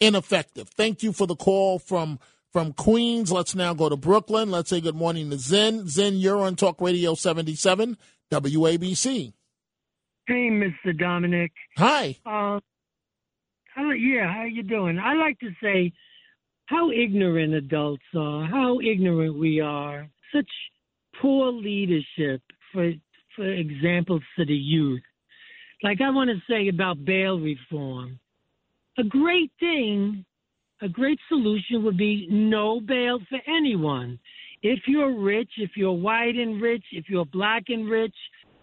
[0.00, 0.68] ineffective.
[0.68, 2.18] Thank you for the call from
[2.52, 3.32] from Queens.
[3.32, 4.50] Let's now go to Brooklyn.
[4.50, 5.88] Let's say good morning to Zen.
[5.88, 7.96] Zen, you're on Talk Radio 77
[8.30, 9.32] WABC.
[10.32, 10.98] Hey, Mr.
[10.98, 11.52] Dominic.
[11.76, 12.16] Hi.
[12.24, 12.58] Uh,
[13.74, 14.98] how, yeah, how you doing?
[14.98, 15.92] I like to say
[16.64, 20.08] how ignorant adults are, how ignorant we are.
[20.34, 20.48] Such
[21.20, 22.40] poor leadership,
[22.72, 22.92] for
[23.36, 25.02] for example, to the youth.
[25.82, 28.18] Like I want to say about bail reform.
[28.96, 30.24] A great thing,
[30.80, 34.18] a great solution would be no bail for anyone.
[34.62, 38.14] If you're rich, if you're white and rich, if you're black and rich,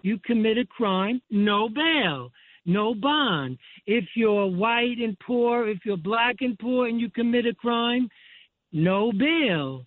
[0.02, 2.32] you commit a crime, no bail,
[2.66, 3.58] no bond.
[3.86, 8.10] If you're white and poor, if you're black and poor and you commit a crime,
[8.72, 9.86] no bail.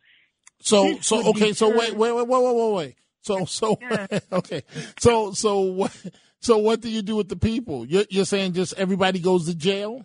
[0.60, 2.96] So This so okay, so wait wait wait wait wait wait wait.
[3.22, 3.78] So so
[4.32, 4.62] okay.
[4.98, 5.96] So so what
[6.40, 7.86] so what do you do with the people?
[7.86, 10.04] You're you're saying just everybody goes to jail?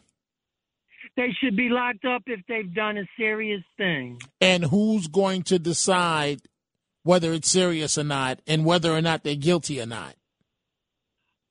[1.15, 4.19] They should be locked up if they've done a serious thing.
[4.39, 6.41] And who's going to decide
[7.07, 10.15] whether it's serious or not and whether or not they're guilty or not?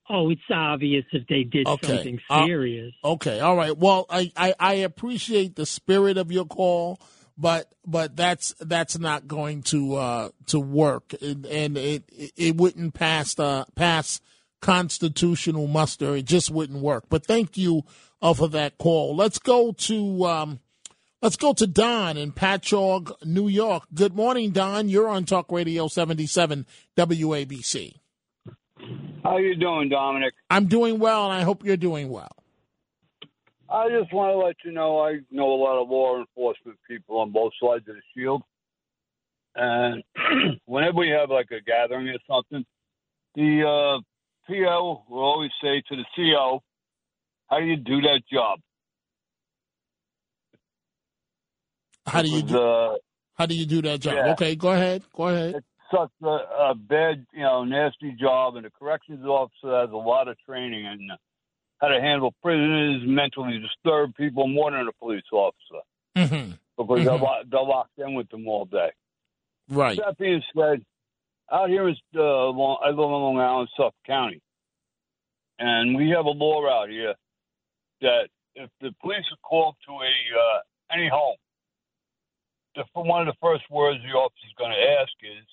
[0.09, 1.87] Oh, it's obvious if they did Okay.
[1.89, 2.95] something Uh, serious.
[3.03, 3.77] Okay, all right.
[3.77, 7.01] Well, I, I, I appreciate the spirit of your call,
[7.37, 12.05] but but that's that's not going to uh, to work, and, and it
[12.37, 14.21] it wouldn't pass uh, pass
[14.61, 16.17] constitutional muster.
[16.17, 17.05] It just wouldn't work.
[17.09, 17.83] But thank you
[18.23, 19.15] uh, for that call.
[19.17, 20.61] Let's go to um,
[21.23, 23.85] let's go to Don in Patchogue, New York.
[23.95, 24.89] Good morning, Don.
[24.89, 27.95] You're on Talk Radio 77 WABC.
[29.23, 30.35] How you doing, Dominic?
[30.51, 32.31] I'm doing well, and I hope you're doing well.
[33.69, 37.19] I just want to let you know I know a lot of law enforcement people
[37.19, 38.43] on both sides of the shield,
[39.57, 40.05] and
[40.67, 42.65] whenever we have like a gathering or something,
[43.35, 44.01] the uh,
[44.49, 46.63] PO will always say to the CO,
[47.49, 48.61] "How do you do that job?"
[52.07, 52.97] How do you do, uh,
[53.35, 54.15] how do you do that job?
[54.15, 54.33] yeah.
[54.33, 55.03] Okay, go ahead.
[55.15, 55.57] Go ahead.
[55.57, 59.97] It's such a, a bad, you know, nasty job, and the corrections officer has a
[59.97, 61.11] lot of training in
[61.79, 65.83] how to handle prisoners, mentally disturbed people more than a police officer
[66.17, 66.53] Mm-hmm.
[66.79, 68.89] because they're, lo- they're locked in with them all day.
[69.69, 69.99] Right.
[69.99, 70.81] That being said,
[71.53, 74.41] out here is uh, Long, I live in Long Island, Suffolk County,
[75.59, 77.15] and we have a law out here
[78.01, 81.37] that if the police are called to a uh, any home,
[82.77, 85.45] the one of the first words the officer's going to ask is,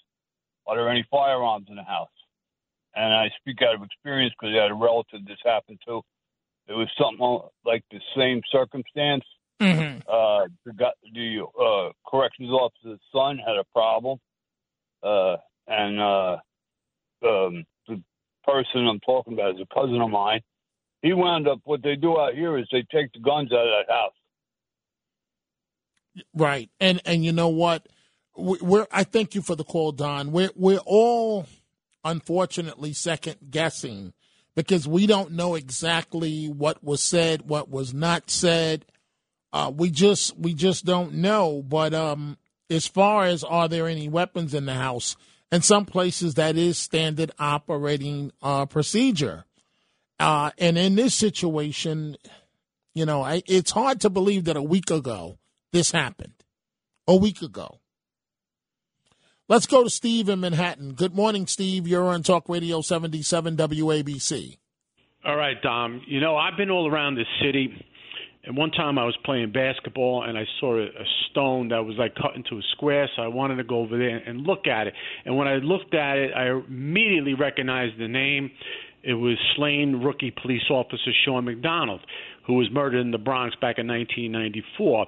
[0.68, 2.10] "Are there any firearms in the house?"
[2.96, 6.02] And I speak out of experience because I had a relative this happened to.
[6.68, 9.24] It was something like the same circumstance.
[9.60, 10.00] Mm-hmm.
[10.08, 14.20] Uh, the the uh, corrections officer's son had a problem,
[15.02, 16.38] uh, and uh,
[17.26, 18.02] um, the
[18.44, 20.42] person I'm talking about is a cousin of mine.
[21.02, 21.60] He wound up.
[21.66, 24.14] What they do out here is they take the guns out of that house.
[26.34, 26.70] Right.
[26.80, 27.88] And and you know what?
[28.38, 30.32] We- We're I thank you for the call, Don.
[30.32, 31.46] We're we're all
[32.04, 34.14] unfortunately second guessing
[34.56, 38.86] because we don't know exactly what was said, what was not said.
[39.52, 41.62] Uh, we just we just don't know.
[41.62, 42.38] But um,
[42.70, 45.16] as far as are there any weapons in the house,
[45.52, 49.46] in some places that is standard operating uh, procedure.
[50.20, 52.16] Uh, and in this situation,
[52.96, 55.38] you know, I, it's hard to believe that a week ago
[55.74, 56.34] this happened.
[57.06, 57.80] A week ago.
[59.50, 60.94] Let's go to Steve in Manhattan.
[60.94, 61.86] Good morning, Steve.
[61.86, 64.58] You're on Talk Radio 77 WABC.
[65.26, 66.02] All right, Dom.
[66.08, 67.86] You know, I've been all around this city.
[68.46, 71.96] And one time I was playing basketball and I saw a, a stone that was
[71.98, 74.88] like cut into a square, so I wanted to go over there and look at
[74.88, 74.94] it.
[75.26, 78.52] And when I looked at it, I immediately recognized the name.
[79.02, 82.02] It was slain rookie police officer Sean McDonald,
[82.48, 85.08] who was murdered in the Bronx back in 1994.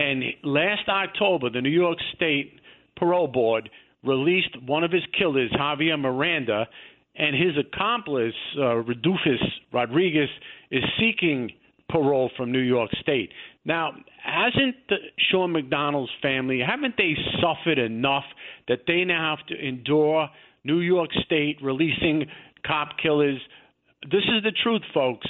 [0.00, 2.58] And last October, the New York State
[2.96, 3.68] Parole Board
[4.02, 6.66] released one of his killers, Javier Miranda,
[7.16, 9.42] and his accomplice, uh, Rudolphus
[9.72, 10.30] Rodriguez,
[10.70, 11.50] is seeking
[11.90, 13.30] parole from New York State.
[13.66, 13.92] Now,
[14.24, 14.96] hasn't the
[15.30, 18.24] Sean McDonald's family, haven't they suffered enough
[18.68, 20.30] that they now have to endure
[20.64, 22.24] New York State releasing
[22.66, 23.38] cop killers?
[24.04, 25.26] This is the truth, folks.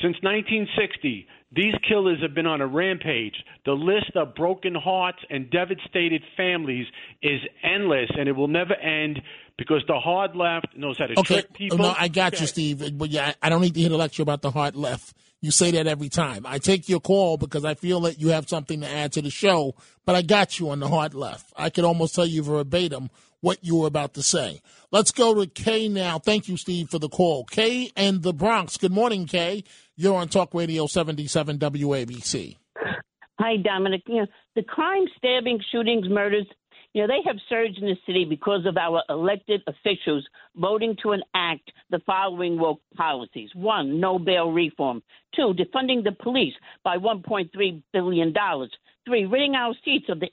[0.00, 3.34] Since 1960, these killers have been on a rampage.
[3.64, 6.86] The list of broken hearts and devastated families
[7.22, 9.20] is endless, and it will never end
[9.56, 11.34] because the hard left knows how to okay.
[11.34, 11.78] trick people.
[11.78, 12.98] No, I got you, Steve.
[12.98, 15.16] But yeah, I don't need to hear the lecture about the hard left.
[15.40, 16.44] You say that every time.
[16.46, 19.30] I take your call because I feel that you have something to add to the
[19.30, 21.52] show, but I got you on the hard left.
[21.56, 24.60] I could almost tell you verbatim what you were about to say.
[24.90, 26.18] Let's go to Kay now.
[26.18, 27.44] Thank you, Steve, for the call.
[27.44, 28.76] Kay and the Bronx.
[28.76, 29.64] Good morning, Kay.
[29.98, 32.56] You're on Talk Radio 77 WABC.
[33.38, 34.02] Hi, Dominic.
[34.06, 36.46] You know, the crime, stabbing, shootings, murders,
[36.92, 41.12] you know, they have surged in the city because of our elected officials voting to
[41.12, 43.48] enact the following woke policies.
[43.54, 45.02] One, no bail reform.
[45.34, 48.34] Two, defunding the police by $1.3 billion.
[49.06, 50.28] Three, ridding our seats of the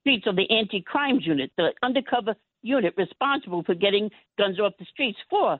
[0.00, 5.18] streets of the anti-crimes unit, the undercover unit responsible for getting guns off the streets.
[5.30, 5.58] Four,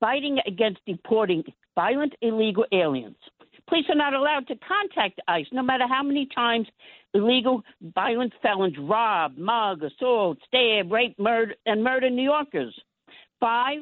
[0.00, 1.44] fighting against deporting
[1.74, 3.16] violent illegal aliens.
[3.68, 6.66] Police are not allowed to contact ICE, no matter how many times
[7.14, 7.62] illegal
[7.94, 12.78] violent felons rob, mug, assault, stab, rape, murder, and murder New Yorkers.
[13.40, 13.78] Five,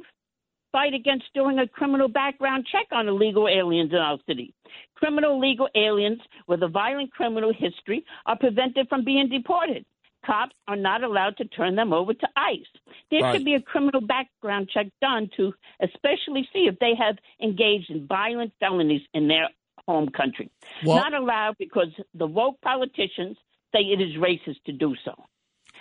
[0.70, 4.54] fight against doing a criminal background check on illegal aliens in our city.
[4.94, 9.84] Criminal legal aliens with a violent criminal history are prevented from being deported.
[10.24, 12.66] Cops are not allowed to turn them over to ICE.
[13.10, 13.34] There Right.
[13.36, 18.06] should be a criminal background check done to especially see if they have engaged in
[18.06, 19.48] violent felonies in their
[19.88, 20.50] home country.
[20.84, 23.36] Well- not allowed because the woke politicians
[23.74, 25.12] say it is racist to do so.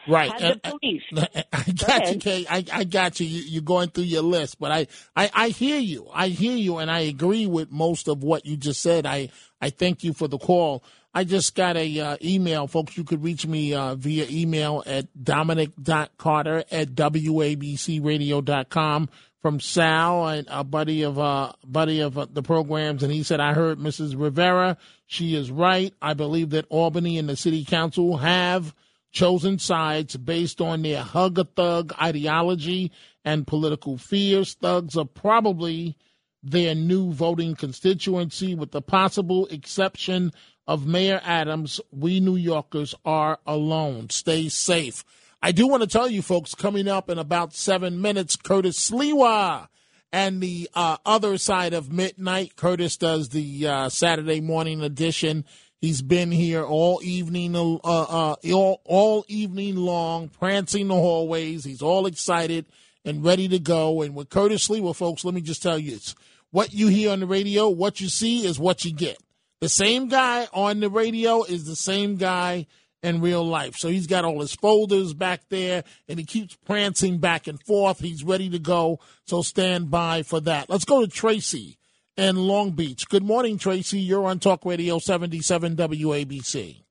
[0.08, 0.32] Right.
[0.32, 1.04] Have And- the uh, police.
[1.54, 2.46] I got you, Kay.
[2.50, 3.28] I, I got you.
[3.28, 3.42] you.
[3.44, 6.10] You're going through your list, but I, I, I hear you.
[6.12, 9.06] I hear you, and I agree with most of what you just said.
[9.06, 9.30] I,
[9.62, 10.84] I thank you for the call.
[11.14, 12.95] I just got a uh, email, folks.
[12.95, 19.09] You could reach me uh, via email at dominic.carter at wabcradio.com
[19.41, 23.53] from Sal, a buddy of uh, buddy of uh, the programs, and he said, "I
[23.53, 24.18] heard Mrs.
[24.18, 24.78] Rivera.
[25.05, 25.93] She is right.
[26.01, 28.74] I believe that Albany and the City Council have."
[29.12, 32.91] chosen sides based on their hug a thug ideology
[33.26, 34.53] and political fears.
[34.53, 35.97] Thugs are probably
[36.41, 40.32] their new voting constituency, with the possible exception
[40.72, 41.82] of Mayor Adams.
[41.91, 44.09] We New Yorkers are alone.
[44.09, 45.03] Stay safe.
[45.41, 49.67] I do want to tell you, folks, coming up in about seven minutes, Curtis Sliwa
[50.13, 52.55] and the uh, other side of midnight.
[52.55, 55.43] Curtis does the uh, Saturday morning edition.
[55.82, 61.65] He's been here all evening, uh, uh, all, all evening long, prancing the hallways.
[61.65, 62.65] He's all excited
[63.03, 64.03] and ready to go.
[64.03, 66.15] And with Curtis Sliwa, folks, let me just tell you, it's
[66.51, 69.17] what you hear on the radio, what you see is what you get.
[69.62, 72.66] The same guy on the radio is the same guy
[73.03, 73.76] in real life.
[73.78, 77.99] So he's got all his folders back there and he keeps prancing back and forth.
[77.99, 78.99] He's ready to go.
[79.26, 80.70] So stand by for that.
[80.70, 81.78] Let's go to Tracy
[82.18, 83.07] in Long Beach.
[83.07, 83.99] Good morning, Tracy.
[83.99, 86.84] You're on Talk Radio 77 WABC.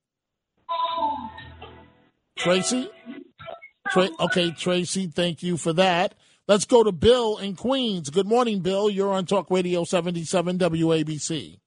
[2.37, 2.91] Tracy?
[3.91, 6.15] Tra- okay, Tracy, thank you for that.
[6.49, 8.11] Let's go to Bill in Queens.
[8.11, 8.91] Good morning, Bill.
[8.91, 11.60] You're on Talk Radio 77 WABC.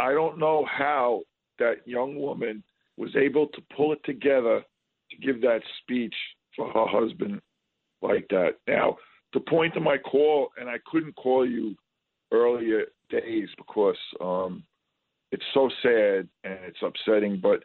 [0.00, 1.20] I don't know how
[1.58, 2.64] that young woman
[2.96, 4.62] was able to pull it together
[5.10, 6.14] to give that speech
[6.56, 7.40] for her husband
[8.00, 8.52] like that.
[8.66, 8.96] Now,
[9.34, 11.76] the point of my call, and I couldn't call you
[12.32, 14.62] earlier days because um,
[15.32, 17.62] it's so sad and it's upsetting, but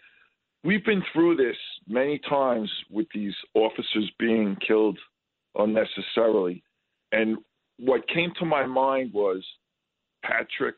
[0.65, 1.57] we've been through this
[1.87, 4.99] many times with these officers being killed
[5.57, 6.63] unnecessarily.
[7.13, 7.37] And
[7.79, 9.41] what came to my mind was
[10.21, 10.75] Patrick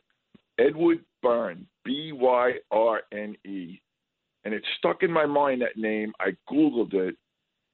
[0.59, 3.81] Edward Byrne, B Y R N E,
[4.43, 6.13] and it stuck in my mind that name.
[6.19, 7.15] I Googled it,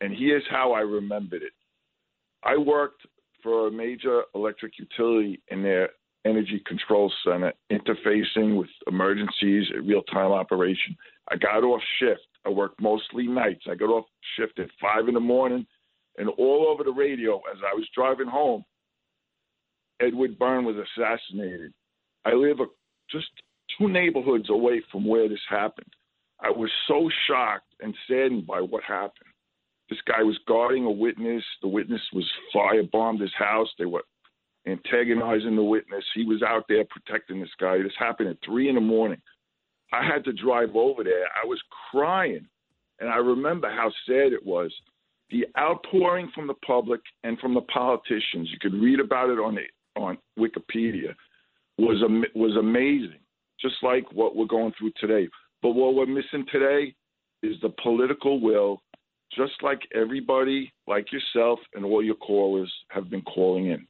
[0.01, 1.53] and here's how I remembered it.
[2.43, 3.05] I worked
[3.41, 5.89] for a major electric utility in their
[6.25, 10.95] energy control center, interfacing with emergencies, at real time operation.
[11.29, 12.21] I got off shift.
[12.45, 13.63] I worked mostly nights.
[13.69, 14.05] I got off
[14.37, 15.65] shift at five in the morning,
[16.17, 18.63] and all over the radio as I was driving home,
[20.01, 21.73] Edward Byrne was assassinated.
[22.25, 22.65] I live a,
[23.11, 23.27] just
[23.77, 25.91] two neighborhoods away from where this happened.
[26.39, 29.29] I was so shocked and saddened by what happened.
[29.89, 31.43] This guy was guarding a witness.
[31.61, 33.67] The witness was firebombed his house.
[33.77, 34.03] They were
[34.67, 36.03] antagonizing the witness.
[36.15, 37.77] He was out there protecting this guy.
[37.81, 39.21] This happened at three in the morning.
[39.91, 41.25] I had to drive over there.
[41.25, 41.61] I was
[41.91, 42.47] crying.
[42.99, 44.73] And I remember how sad it was.
[45.29, 49.55] The outpouring from the public and from the politicians, you could read about it on
[49.55, 51.13] the, on Wikipedia,
[51.77, 52.03] was
[52.35, 53.19] was amazing.
[53.61, 55.29] Just like what we're going through today.
[55.61, 56.93] But what we're missing today
[57.41, 58.81] is the political will,
[59.35, 63.87] just like everybody, like yourself and all your callers have been calling in.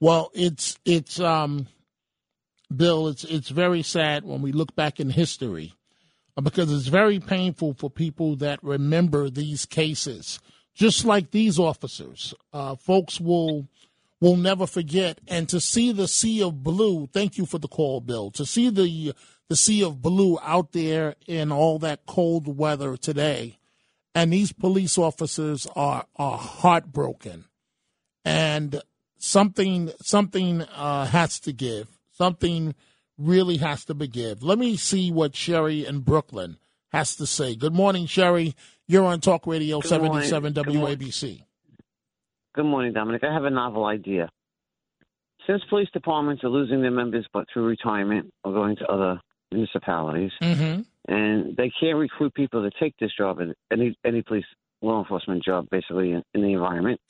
[0.00, 1.68] Well, it's it's um,
[2.74, 3.08] Bill.
[3.08, 5.74] It's it's very sad when we look back in history,
[6.36, 10.40] uh, because it's very painful for people that remember these cases.
[10.74, 13.68] Just like these officers, uh, folks will
[14.22, 15.20] will never forget.
[15.26, 17.08] And to see the sea of blue.
[17.12, 18.30] Thank you for the call, Bill.
[18.30, 19.12] To see the
[19.48, 23.58] the sea of blue out there in all that cold weather today,
[24.14, 27.46] and these police officers are are heartbroken,
[28.24, 28.80] and
[29.18, 31.88] something something uh, has to give.
[32.12, 32.74] Something
[33.18, 34.42] really has to be give.
[34.42, 36.58] Let me see what Sherry in Brooklyn
[36.92, 37.56] has to say.
[37.56, 38.54] Good morning, Sherry.
[38.86, 40.98] You're on Talk Radio Good 77 morning.
[40.98, 41.42] WABC.
[42.54, 43.24] Good morning, Dominic.
[43.24, 44.28] I have a novel idea.
[45.46, 50.30] Since police departments are losing their members but through retirement or going to other municipalities,
[50.40, 50.82] Mm-hmm.
[51.12, 54.44] and they can't recruit people to take this job, in any any police
[54.82, 57.00] law enforcement job, basically in, in the environment.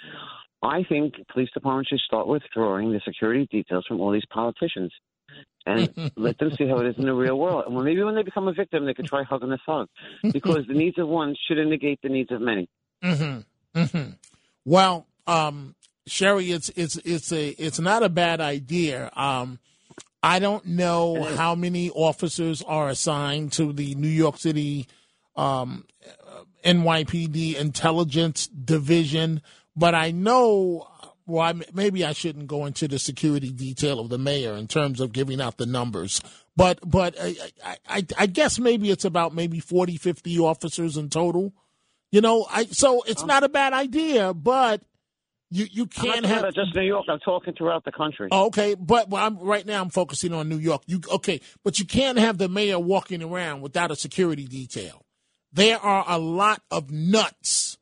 [0.63, 4.93] I think police departments should start withdrawing the security details from all these politicians
[5.67, 7.65] and let them see how it is in the real world.
[7.67, 9.89] And when, maybe when they become a victim, they could try hugging the thug
[10.33, 12.69] because the needs of one shouldn't negate the needs of many.
[13.03, 13.79] Mm-hmm.
[13.81, 14.11] Mm-hmm.
[14.65, 15.75] Well, um,
[16.07, 19.11] Sherry, it's it's it's a it's not a bad idea.
[19.15, 19.59] Um,
[20.23, 24.87] I don't know how many officers are assigned to the New York City
[25.37, 25.85] um,
[26.65, 29.43] NYPD Intelligence Division,
[29.77, 30.89] but I know.
[31.25, 35.01] Well, I, maybe I shouldn't go into the security detail of the mayor in terms
[35.01, 36.21] of giving out the numbers,
[36.57, 41.11] but but I, I, I, I guess maybe it's about maybe 40, 50 officers in
[41.11, 41.53] total.
[42.11, 44.83] You know, I so it's not a bad idea, but
[45.53, 47.07] you you can't have just New York.
[47.09, 48.29] I'm talking throughout the country.
[48.33, 49.81] Oh, okay, but well, I'm right now.
[49.83, 50.83] I'm focusing on New York.
[50.87, 51.41] You okay?
[51.63, 55.05] But you can't have the mayor walking around without a security detail.
[55.53, 57.77] There are a lot of nuts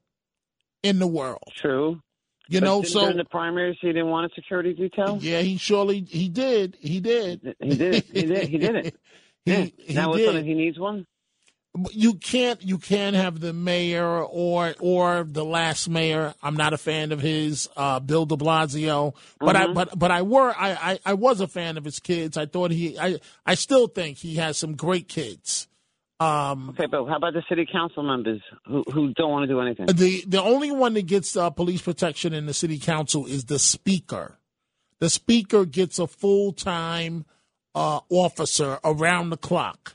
[0.82, 1.44] in the world.
[1.56, 2.00] True.
[2.48, 5.18] You But know, so in the primaries, he didn't want a security detail.
[5.20, 6.76] yeah, he surely he did.
[6.80, 7.54] He did.
[7.60, 8.04] He did.
[8.12, 8.48] He did.
[8.48, 8.96] He did it.
[9.46, 9.66] He, Yeah.
[9.78, 10.44] he now did.
[10.44, 11.06] he needs one.
[11.92, 16.34] You can't you can't have the mayor or or the last mayor.
[16.42, 19.74] I'm not a fan of his, uh, Bill De Blasio, but I Mhm.
[19.74, 22.36] but but I were I, I I was a fan of his kids.
[22.36, 25.68] I thought he I I still think he has some great kids.
[26.18, 29.60] Um, Okay, but how about the city council members who who don't want to do
[29.60, 29.86] anything?
[29.86, 33.58] the the only one that gets uh, police protection in the city council is the
[33.60, 34.38] speaker.
[34.98, 37.24] The speaker gets a full time
[37.76, 39.94] uh, officer around the clock.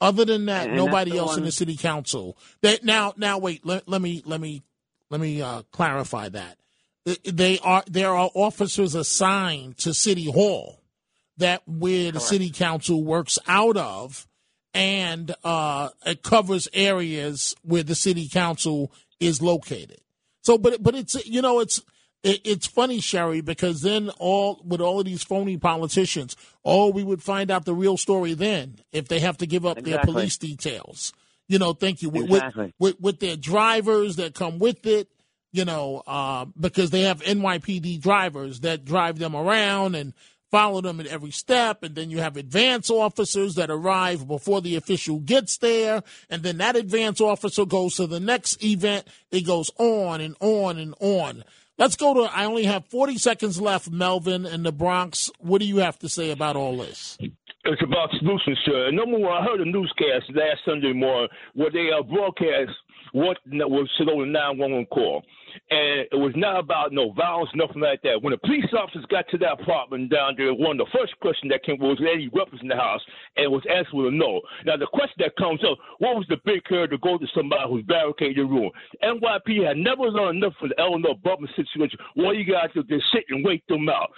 [0.00, 2.36] Other than that, And nobody else in the city council.
[2.60, 3.66] They, now, now, wait.
[3.66, 4.62] Let, let me let me
[5.10, 6.56] let me uh, clarify that.
[7.24, 10.80] They are there are officers assigned to city hall
[11.38, 14.26] that where the city council works out of,
[14.74, 20.00] and uh, it covers areas where the city council is located.
[20.42, 21.82] So, but but it's you know it's
[22.22, 27.04] it, it's funny, Sherry, because then all with all of these phony politicians, oh, we
[27.04, 30.36] would find out the real story then if they have to give up their police
[30.36, 31.12] details.
[31.46, 32.10] You know, thank you.
[32.10, 32.42] With, with-
[32.78, 35.08] with, with their drivers that come with it,
[35.52, 40.12] you know, uh, because they have NYPD drivers that drive them around and
[40.50, 41.82] follow them at every step.
[41.82, 46.02] And then you have advance officers that arrive before the official gets there.
[46.28, 49.06] And then that advance officer goes to the next event.
[49.30, 51.44] It goes on and on and on.
[51.78, 55.30] Let's go to, I only have 40 seconds left, Melvin in the Bronx.
[55.38, 57.16] What do you have to say about all this?
[57.20, 58.90] It's about solutions, sir.
[58.90, 62.70] Number one, I heard a newscast last Sunday morning where they uh, broadcast
[63.12, 65.22] what was on the 911 call.
[65.70, 68.22] And it was not about no violence, nothing like that.
[68.22, 71.52] When the police officers got to that apartment down there, one of the first questions
[71.52, 73.00] that came was any weapons in the house,
[73.36, 74.40] and it was answered with a no.
[74.64, 77.64] Now the question that comes up, what was the big care to go to somebody
[77.68, 78.70] who's barricaded your room?
[79.02, 81.98] NYP had never learned enough from the Eleanor Bumpurs situation.
[82.16, 84.10] All you guys do is sit and wait them out.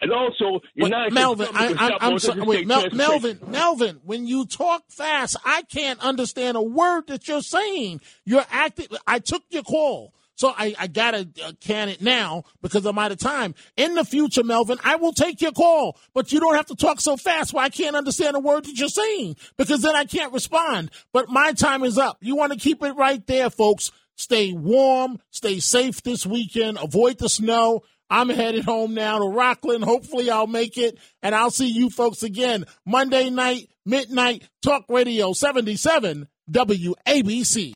[0.00, 2.42] And also, Wait, Melvin, I, I, I'm sorry.
[2.42, 2.88] Wait, Mel.
[2.92, 8.00] Melvin, Melvin, when you talk fast, I can't understand a word that you're saying.
[8.24, 8.86] You're acting.
[9.06, 10.12] I took your call.
[10.36, 13.54] So I, I gotta uh, can it now because I'm out of time.
[13.76, 17.00] In the future, Melvin, I will take your call, but you don't have to talk
[17.00, 20.32] so fast where I can't understand a word that you're saying because then I can't
[20.32, 20.90] respond.
[21.12, 22.18] But my time is up.
[22.20, 23.90] You want to keep it right there, folks.
[24.14, 27.82] Stay warm, stay safe this weekend, avoid the snow.
[28.08, 29.84] I'm headed home now to Rockland.
[29.84, 35.32] Hopefully I'll make it and I'll see you folks again Monday night, midnight, talk radio
[35.32, 37.64] 77 WABC.